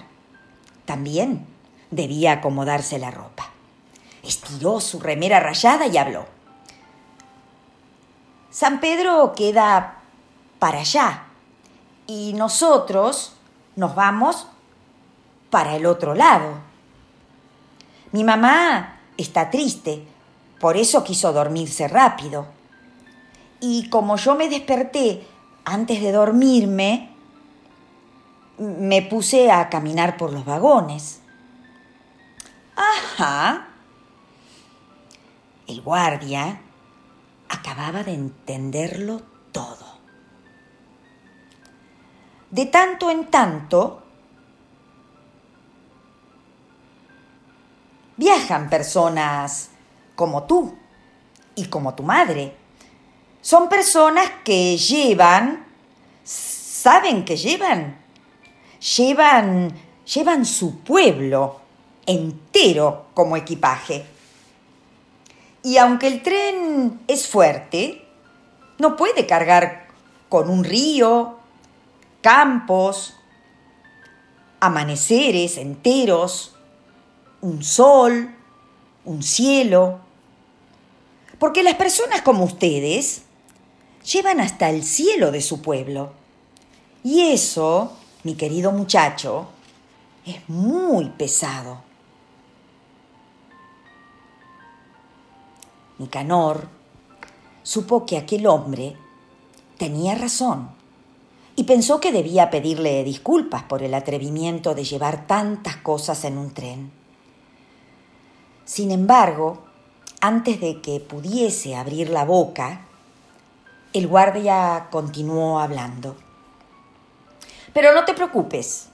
[0.84, 1.46] también
[1.90, 3.50] debía acomodarse la ropa.
[4.22, 6.26] Estiró su remera rayada y habló.
[8.50, 9.98] San Pedro queda
[10.58, 11.24] para allá
[12.06, 13.34] y nosotros
[13.76, 14.46] nos vamos
[15.50, 16.54] para el otro lado.
[18.12, 20.04] Mi mamá está triste,
[20.58, 22.59] por eso quiso dormirse rápido.
[23.60, 25.26] Y como yo me desperté
[25.64, 27.10] antes de dormirme,
[28.58, 31.20] me puse a caminar por los vagones.
[32.76, 33.68] Ajá.
[35.66, 36.60] El guardia
[37.48, 39.98] acababa de entenderlo todo.
[42.50, 44.02] De tanto en tanto,
[48.16, 49.70] viajan personas
[50.16, 50.76] como tú
[51.54, 52.59] y como tu madre.
[53.42, 55.64] Son personas que llevan,
[56.24, 57.98] saben que llevan,
[58.96, 59.74] llevan,
[60.04, 61.60] llevan su pueblo
[62.04, 64.04] entero como equipaje.
[65.62, 68.04] Y aunque el tren es fuerte,
[68.78, 69.88] no puede cargar
[70.28, 71.38] con un río,
[72.20, 73.14] campos,
[74.60, 76.54] amaneceres enteros,
[77.40, 78.34] un sol,
[79.04, 80.00] un cielo.
[81.38, 83.22] Porque las personas como ustedes
[84.04, 86.12] llevan hasta el cielo de su pueblo.
[87.02, 89.48] Y eso, mi querido muchacho,
[90.24, 91.82] es muy pesado.
[95.98, 96.68] Nicanor
[97.62, 98.96] supo que aquel hombre
[99.76, 100.70] tenía razón
[101.56, 106.52] y pensó que debía pedirle disculpas por el atrevimiento de llevar tantas cosas en un
[106.52, 106.90] tren.
[108.64, 109.64] Sin embargo,
[110.20, 112.86] antes de que pudiese abrir la boca,
[113.92, 116.16] el guardia continuó hablando.
[117.72, 118.88] Pero no te preocupes,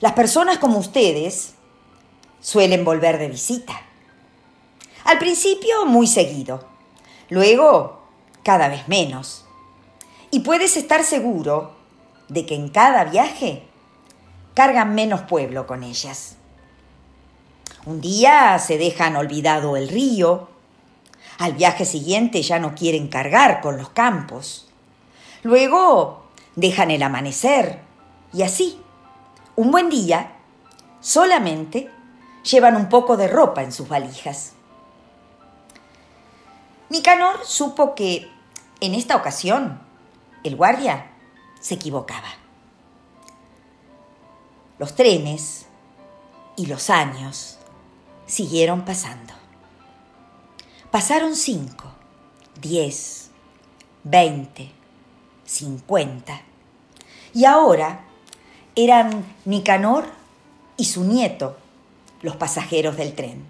[0.00, 1.54] las personas como ustedes
[2.40, 3.80] suelen volver de visita.
[5.04, 6.64] Al principio muy seguido,
[7.28, 8.02] luego
[8.42, 9.44] cada vez menos.
[10.30, 11.72] Y puedes estar seguro
[12.28, 13.64] de que en cada viaje
[14.54, 16.36] cargan menos pueblo con ellas.
[17.84, 20.48] Un día se dejan olvidado el río,
[21.38, 24.68] al viaje siguiente ya no quieren cargar con los campos,
[25.42, 26.26] luego
[26.56, 27.80] dejan el amanecer
[28.32, 28.80] y así,
[29.56, 30.32] un buen día,
[31.00, 31.90] solamente
[32.42, 34.52] llevan un poco de ropa en sus valijas.
[36.88, 38.30] Nicanor supo que
[38.80, 39.80] en esta ocasión
[40.44, 41.10] el guardia
[41.60, 42.28] se equivocaba.
[44.78, 45.66] Los trenes
[46.56, 47.58] y los años
[48.26, 49.41] siguieron pasando.
[50.92, 51.86] Pasaron cinco,
[52.60, 53.30] diez,
[54.04, 54.70] veinte,
[55.46, 56.42] cincuenta.
[57.32, 58.04] Y ahora
[58.76, 60.04] eran Nicanor
[60.76, 61.56] y su nieto
[62.20, 63.42] los pasajeros del tren.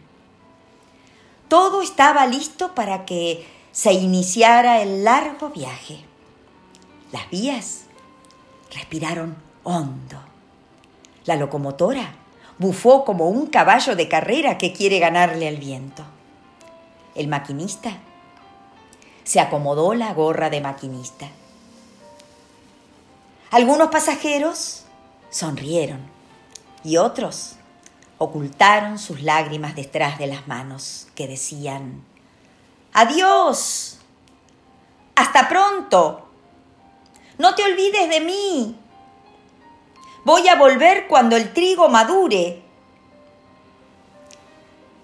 [1.49, 5.99] Todo estaba listo para que se iniciara el largo viaje.
[7.11, 7.87] Las vías
[8.73, 9.35] respiraron
[9.65, 10.21] hondo.
[11.25, 12.15] La locomotora
[12.59, 16.05] bufó como un caballo de carrera que quiere ganarle al viento.
[17.15, 17.99] El maquinista
[19.25, 21.29] se acomodó la gorra de maquinista.
[23.51, 24.85] Algunos pasajeros
[25.31, 26.01] sonrieron
[26.85, 27.57] y otros
[28.19, 32.03] ocultaron sus lágrimas detrás de las manos que decían,
[32.95, 33.99] Adiós,
[35.15, 36.29] hasta pronto,
[37.39, 38.79] no te olvides de mí,
[40.25, 42.63] voy a volver cuando el trigo madure.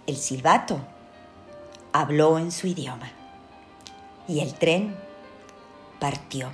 [0.07, 0.81] El silbato
[1.93, 3.11] habló en su idioma
[4.27, 4.97] y el tren
[5.99, 6.51] partió.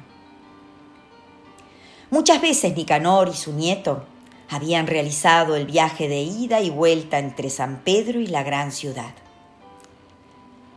[2.10, 4.04] Muchas veces Nicanor y su nieto
[4.48, 9.14] habían realizado el viaje de ida y vuelta entre San Pedro y la gran ciudad.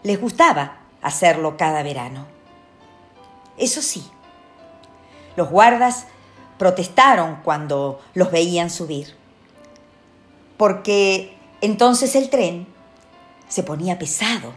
[0.03, 2.25] Les gustaba hacerlo cada verano.
[3.57, 4.03] Eso sí,
[5.35, 6.07] los guardas
[6.57, 9.15] protestaron cuando los veían subir,
[10.57, 12.67] porque entonces el tren
[13.47, 14.53] se ponía pesado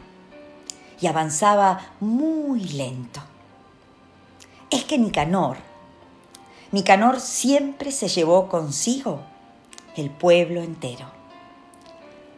[1.01, 3.21] y avanzaba muy lento.
[4.71, 5.57] Es que Nicanor
[6.73, 9.23] Nicanor siempre se llevó consigo
[9.97, 11.07] el pueblo entero,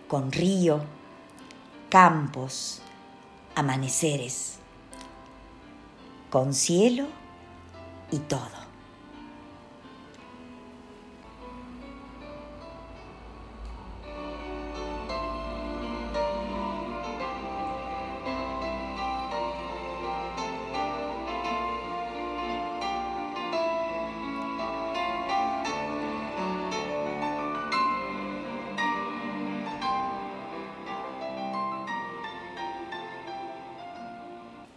[0.09, 0.81] con río,
[1.91, 2.81] campos,
[3.55, 4.55] amaneceres,
[6.31, 7.09] con cielo
[8.11, 8.62] y todo.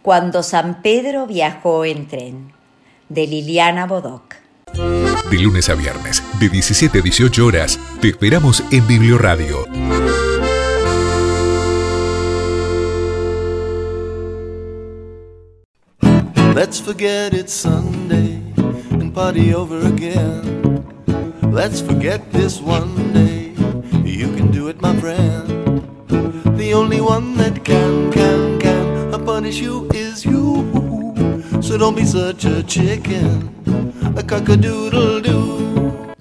[0.06, 2.52] Cuando San Pedro viajó en tren,
[3.08, 4.36] de Liliana Bodoc.
[5.28, 9.66] De lunes a viernes, de 17 a 18 horas, te esperamos en Biblioradio.
[16.54, 18.40] Let's forget it's Sunday
[18.92, 20.86] and party over again.
[21.52, 23.54] Let's forget this one day.
[24.04, 25.55] You can do it, my friend.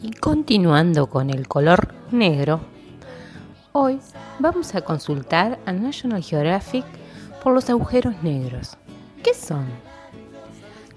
[0.01, 2.60] Y continuando con el color negro,
[3.72, 3.99] hoy
[4.39, 6.84] vamos a consultar a National Geographic
[7.41, 8.78] por los agujeros negros.
[9.24, 9.66] ¿Qué son?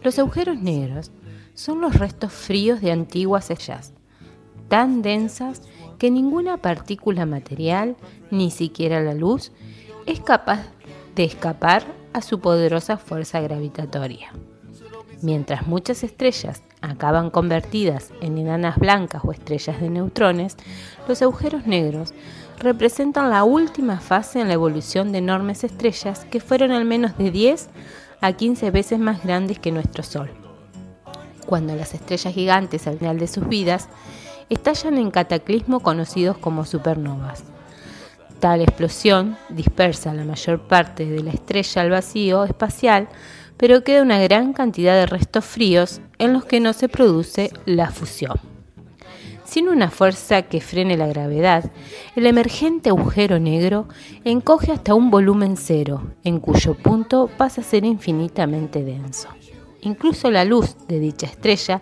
[0.03, 1.13] Los agujeros negros
[1.55, 3.93] son los restos fríos de antiguas estrellas,
[4.67, 5.63] tan densas
[5.99, 7.97] que ninguna partícula material,
[8.33, 9.53] ni siquiera la luz,
[10.07, 10.67] es capaz
[11.15, 14.33] de escapar a su poderosa fuerza gravitatoria.
[15.21, 20.57] Mientras muchas estrellas acaban convertidas en enanas blancas o estrellas de neutrones,
[21.09, 22.15] los agujeros negros
[22.59, 27.31] representan la última fase en la evolución de enormes estrellas que fueron al menos de
[27.33, 27.69] 10
[28.21, 30.31] a 15 veces más grandes que nuestro Sol.
[31.47, 33.89] Cuando las estrellas gigantes al final de sus vidas
[34.51, 37.43] estallan en cataclismo conocidos como supernovas.
[38.41, 43.09] Tal explosión dispersa la mayor parte de la estrella al vacío espacial,
[43.59, 47.91] pero queda una gran cantidad de restos fríos en los que no se produce la
[47.91, 48.41] fusión.
[49.45, 51.71] Sin una fuerza que frene la gravedad,
[52.15, 53.89] el emergente agujero negro
[54.25, 59.29] encoge hasta un volumen cero, en cuyo punto pasa a ser infinitamente denso.
[59.81, 61.81] Incluso la luz de dicha estrella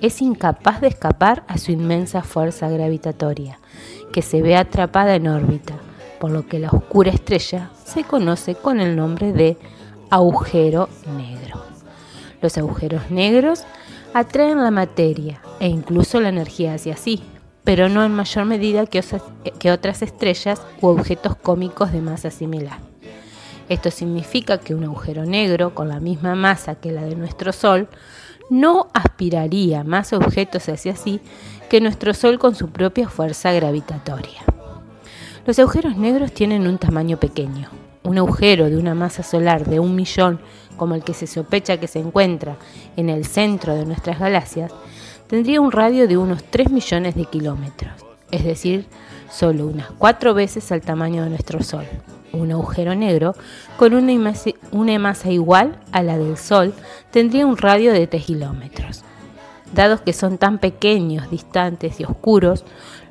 [0.00, 3.60] es incapaz de escapar a su inmensa fuerza gravitatoria,
[4.12, 5.74] que se ve atrapada en órbita,
[6.18, 9.56] por lo que la oscura estrella se conoce con el nombre de
[10.14, 11.64] agujero negro.
[12.40, 13.64] Los agujeros negros
[14.12, 17.22] atraen la materia e incluso la energía hacia sí,
[17.64, 19.02] pero no en mayor medida que,
[19.58, 22.78] que otras estrellas u objetos cómicos de masa similar.
[23.68, 27.88] Esto significa que un agujero negro con la misma masa que la de nuestro Sol
[28.50, 31.20] no aspiraría más objetos hacia sí
[31.68, 34.42] que nuestro Sol con su propia fuerza gravitatoria.
[35.44, 37.83] Los agujeros negros tienen un tamaño pequeño.
[38.04, 40.40] Un agujero de una masa solar de un millón,
[40.76, 42.56] como el que se sospecha que se encuentra
[42.96, 44.72] en el centro de nuestras galaxias,
[45.26, 47.92] tendría un radio de unos 3 millones de kilómetros,
[48.30, 48.86] es decir,
[49.30, 51.86] solo unas cuatro veces al tamaño de nuestro Sol
[52.34, 53.34] un agujero negro
[53.76, 56.74] con una masa, igual a la del Sol
[57.10, 59.04] tendría un radio de 3 kilómetros.
[59.72, 62.64] Dados que son tan pequeños, distantes y oscuros,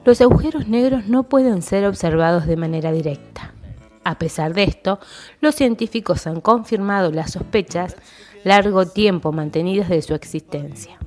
[0.06, 3.53] los agujeros negros no pueden ser observados de manera directa.
[4.04, 5.00] A pesar de esto,
[5.40, 7.96] los científicos han confirmado las sospechas
[8.44, 10.98] largo tiempo mantenidas de su existencia.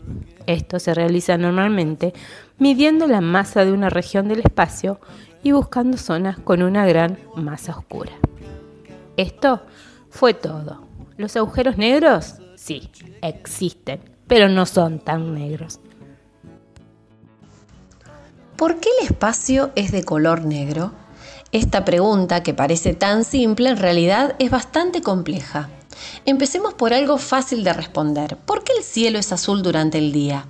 [0.47, 2.15] Esto se realiza normalmente
[2.59, 5.01] midiendo la masa de una región del espacio
[5.43, 8.13] y buscando zonas con una gran masa oscura.
[9.17, 9.63] Esto
[10.09, 10.87] fue todo.
[11.17, 12.37] ¿Los agujeros negros?
[12.55, 12.91] Sí,
[13.23, 15.81] existen, pero no son tan negros.
[18.57, 20.93] ¿Por qué el espacio es de color negro?
[21.53, 25.71] Esta pregunta, que parece tan simple, en realidad es bastante compleja.
[26.25, 28.37] Empecemos por algo fácil de responder.
[28.39, 30.47] ¿Por qué el cielo es azul durante el día?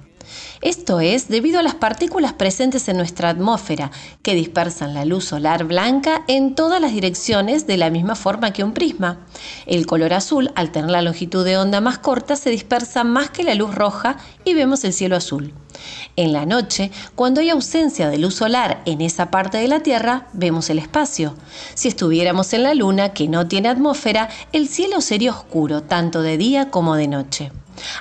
[0.63, 3.91] Esto es debido a las partículas presentes en nuestra atmósfera,
[4.23, 8.65] que dispersan la luz solar blanca en todas las direcciones de la misma forma que
[8.65, 9.19] un prisma.
[9.67, 13.45] El color azul, al tener la longitud de onda más corta, se dispersa más que
[13.45, 15.53] la luz roja y vemos el cielo azul.
[16.17, 20.27] En la noche, cuando hay ausencia de luz solar en esa parte de la Tierra,
[20.33, 21.35] vemos el espacio.
[21.75, 26.39] Si estuviéramos en la Luna, que no tiene atmósfera, el cielo sería oscuro, tanto de
[26.39, 27.53] día como de noche.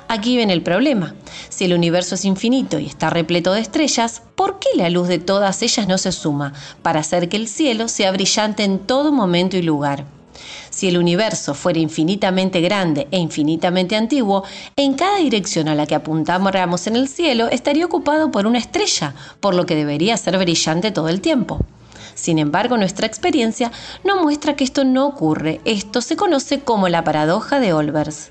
[0.08, 1.14] Aquí viene el problema.
[1.48, 5.18] Si el universo es infinito y está repleto de estrellas, ¿por qué la luz de
[5.18, 9.56] todas ellas no se suma para hacer que el cielo sea brillante en todo momento
[9.56, 10.04] y lugar?
[10.70, 14.44] Si el universo fuera infinitamente grande e infinitamente antiguo,
[14.76, 19.14] en cada dirección a la que apuntamos en el cielo estaría ocupado por una estrella,
[19.40, 21.58] por lo que debería ser brillante todo el tiempo.
[22.14, 23.72] Sin embargo, nuestra experiencia
[24.04, 25.60] no muestra que esto no ocurre.
[25.64, 28.30] Esto se conoce como la paradoja de Olbers.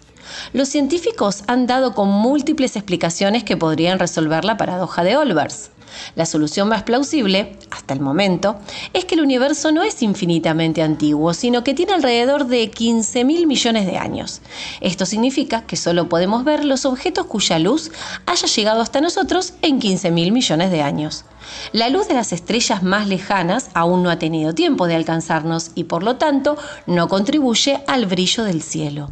[0.54, 5.72] Los científicos han dado con múltiples explicaciones que podrían resolver la paradoja de Olbers.
[6.16, 8.58] La solución más plausible, hasta el momento,
[8.94, 13.48] es que el universo no es infinitamente antiguo, sino que tiene alrededor de 15 mil
[13.48, 14.42] millones de años.
[14.82, 17.92] Esto significa que solo podemos ver los objetos cuya luz
[18.26, 21.26] haya llegado hasta nosotros en 15 mil millones de años.
[21.72, 25.86] La luz de las estrellas más lejanas aún no ha tenido tiempo de alcanzarnos y
[25.86, 26.58] por lo tanto
[26.88, 29.12] no contribuye al brillo del cielo.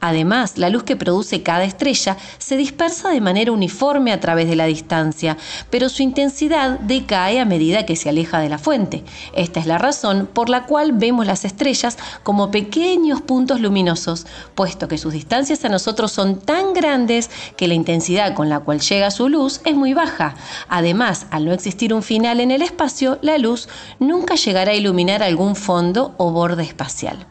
[0.00, 4.56] Además, la luz que produce cada estrella se dispersa de manera uniforme a través de
[4.56, 5.36] la distancia,
[5.70, 9.04] pero su intensidad decae a medida que se aleja de la fuente.
[9.34, 14.88] Esta es la razón por la cual vemos las estrellas como pequeños puntos luminosos, puesto
[14.88, 19.10] que sus distancias a nosotros son tan grandes que la intensidad con la cual llega
[19.10, 20.34] su luz es muy baja.
[20.68, 23.68] Además, al no existir un final en el espacio, la luz
[23.98, 27.26] nunca llegará a iluminar algún fondo o borde espacial.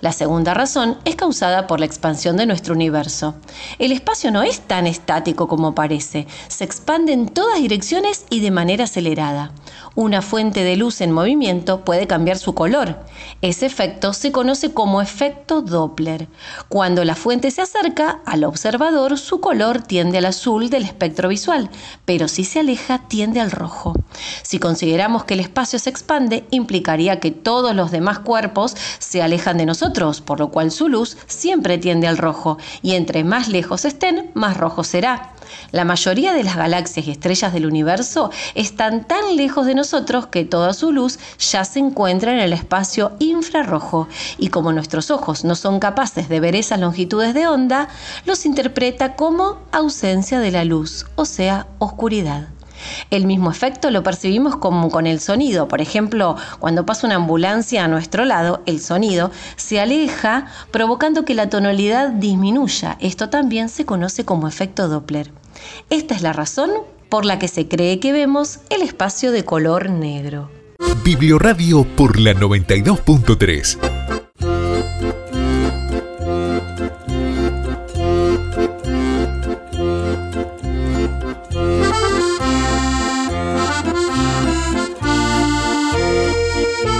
[0.00, 3.34] La segunda razón es causada por la expansión de nuestro universo.
[3.78, 8.50] El espacio no es tan estático como parece, se expande en todas direcciones y de
[8.50, 9.52] manera acelerada.
[10.00, 13.00] Una fuente de luz en movimiento puede cambiar su color.
[13.42, 16.28] Ese efecto se conoce como efecto Doppler.
[16.68, 21.68] Cuando la fuente se acerca al observador, su color tiende al azul del espectro visual,
[22.04, 23.92] pero si se aleja tiende al rojo.
[24.42, 29.58] Si consideramos que el espacio se expande, implicaría que todos los demás cuerpos se alejan
[29.58, 33.84] de nosotros, por lo cual su luz siempre tiende al rojo, y entre más lejos
[33.84, 35.32] estén, más rojo será.
[35.72, 40.44] La mayoría de las galaxias y estrellas del universo están tan lejos de nosotros que
[40.44, 45.54] toda su luz ya se encuentra en el espacio infrarrojo y como nuestros ojos no
[45.54, 47.88] son capaces de ver esas longitudes de onda,
[48.24, 52.48] los interpreta como ausencia de la luz, o sea, oscuridad.
[53.10, 55.68] El mismo efecto lo percibimos como con el sonido.
[55.68, 61.34] Por ejemplo, cuando pasa una ambulancia a nuestro lado, el sonido se aleja provocando que
[61.34, 62.96] la tonalidad disminuya.
[63.00, 65.32] Esto también se conoce como efecto Doppler.
[65.90, 66.70] Esta es la razón
[67.08, 70.50] por la que se cree que vemos el espacio de color negro.
[71.02, 73.97] Biblioradio por la 92.3.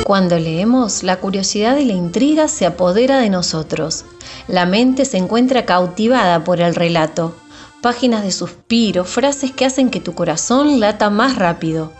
[0.09, 4.07] Cuando leemos, la curiosidad y la intriga se apodera de nosotros.
[4.47, 7.37] La mente se encuentra cautivada por el relato.
[7.83, 11.93] Páginas de suspiro, frases que hacen que tu corazón lata más rápido.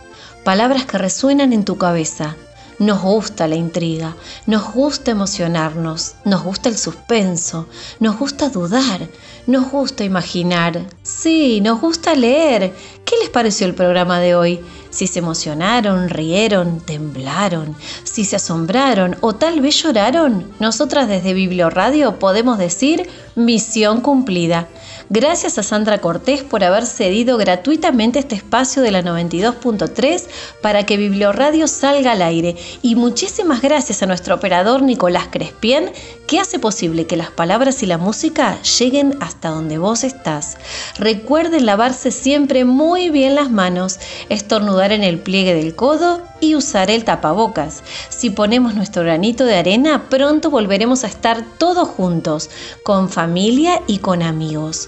[0.43, 2.35] Palabras que resuenan en tu cabeza.
[2.79, 4.15] Nos gusta la intriga,
[4.47, 7.67] nos gusta emocionarnos, nos gusta el suspenso,
[7.99, 9.07] nos gusta dudar,
[9.45, 10.81] nos gusta imaginar.
[11.03, 12.73] Sí, nos gusta leer.
[13.05, 14.61] ¿Qué les pareció el programa de hoy?
[14.89, 22.17] Si se emocionaron, rieron, temblaron, si se asombraron o tal vez lloraron, nosotras desde Biblioradio
[22.17, 24.67] podemos decir misión cumplida.
[25.11, 30.27] Gracias a Sandra Cortés por haber cedido gratuitamente este espacio de la 92.3
[30.61, 32.55] para que Biblioradio salga al aire.
[32.83, 35.91] Y muchísimas gracias a nuestro operador Nicolás Crespien,
[36.29, 40.57] que hace posible que las palabras y la música lleguen hasta donde vos estás.
[40.99, 43.99] Recuerden lavarse siempre muy bien las manos,
[44.29, 47.81] estornudar en el pliegue del codo y usar el tapabocas.
[48.09, 52.51] Si ponemos nuestro granito de arena, pronto volveremos a estar todos juntos,
[52.83, 54.87] con familia y con amigos.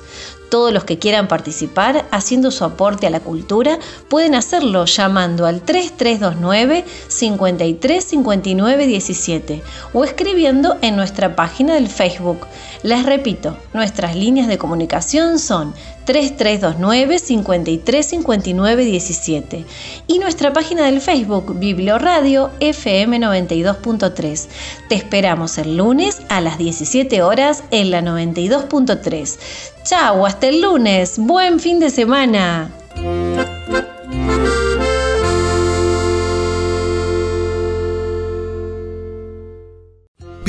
[0.51, 3.79] Todos los que quieran participar haciendo su aporte a la cultura
[4.09, 12.47] pueden hacerlo llamando al 3329 5359 17 o escribiendo en nuestra página del Facebook.
[12.83, 15.73] Les repito, nuestras líneas de comunicación son
[16.05, 19.65] 3329 5359 17
[20.07, 24.47] y nuestra página del Facebook Biblioradio FM 92.3.
[24.89, 29.37] Te esperamos el lunes a las 17 horas en la 92.3.
[29.83, 31.19] Chau, hasta el lunes.
[31.19, 32.71] Buen fin de semana.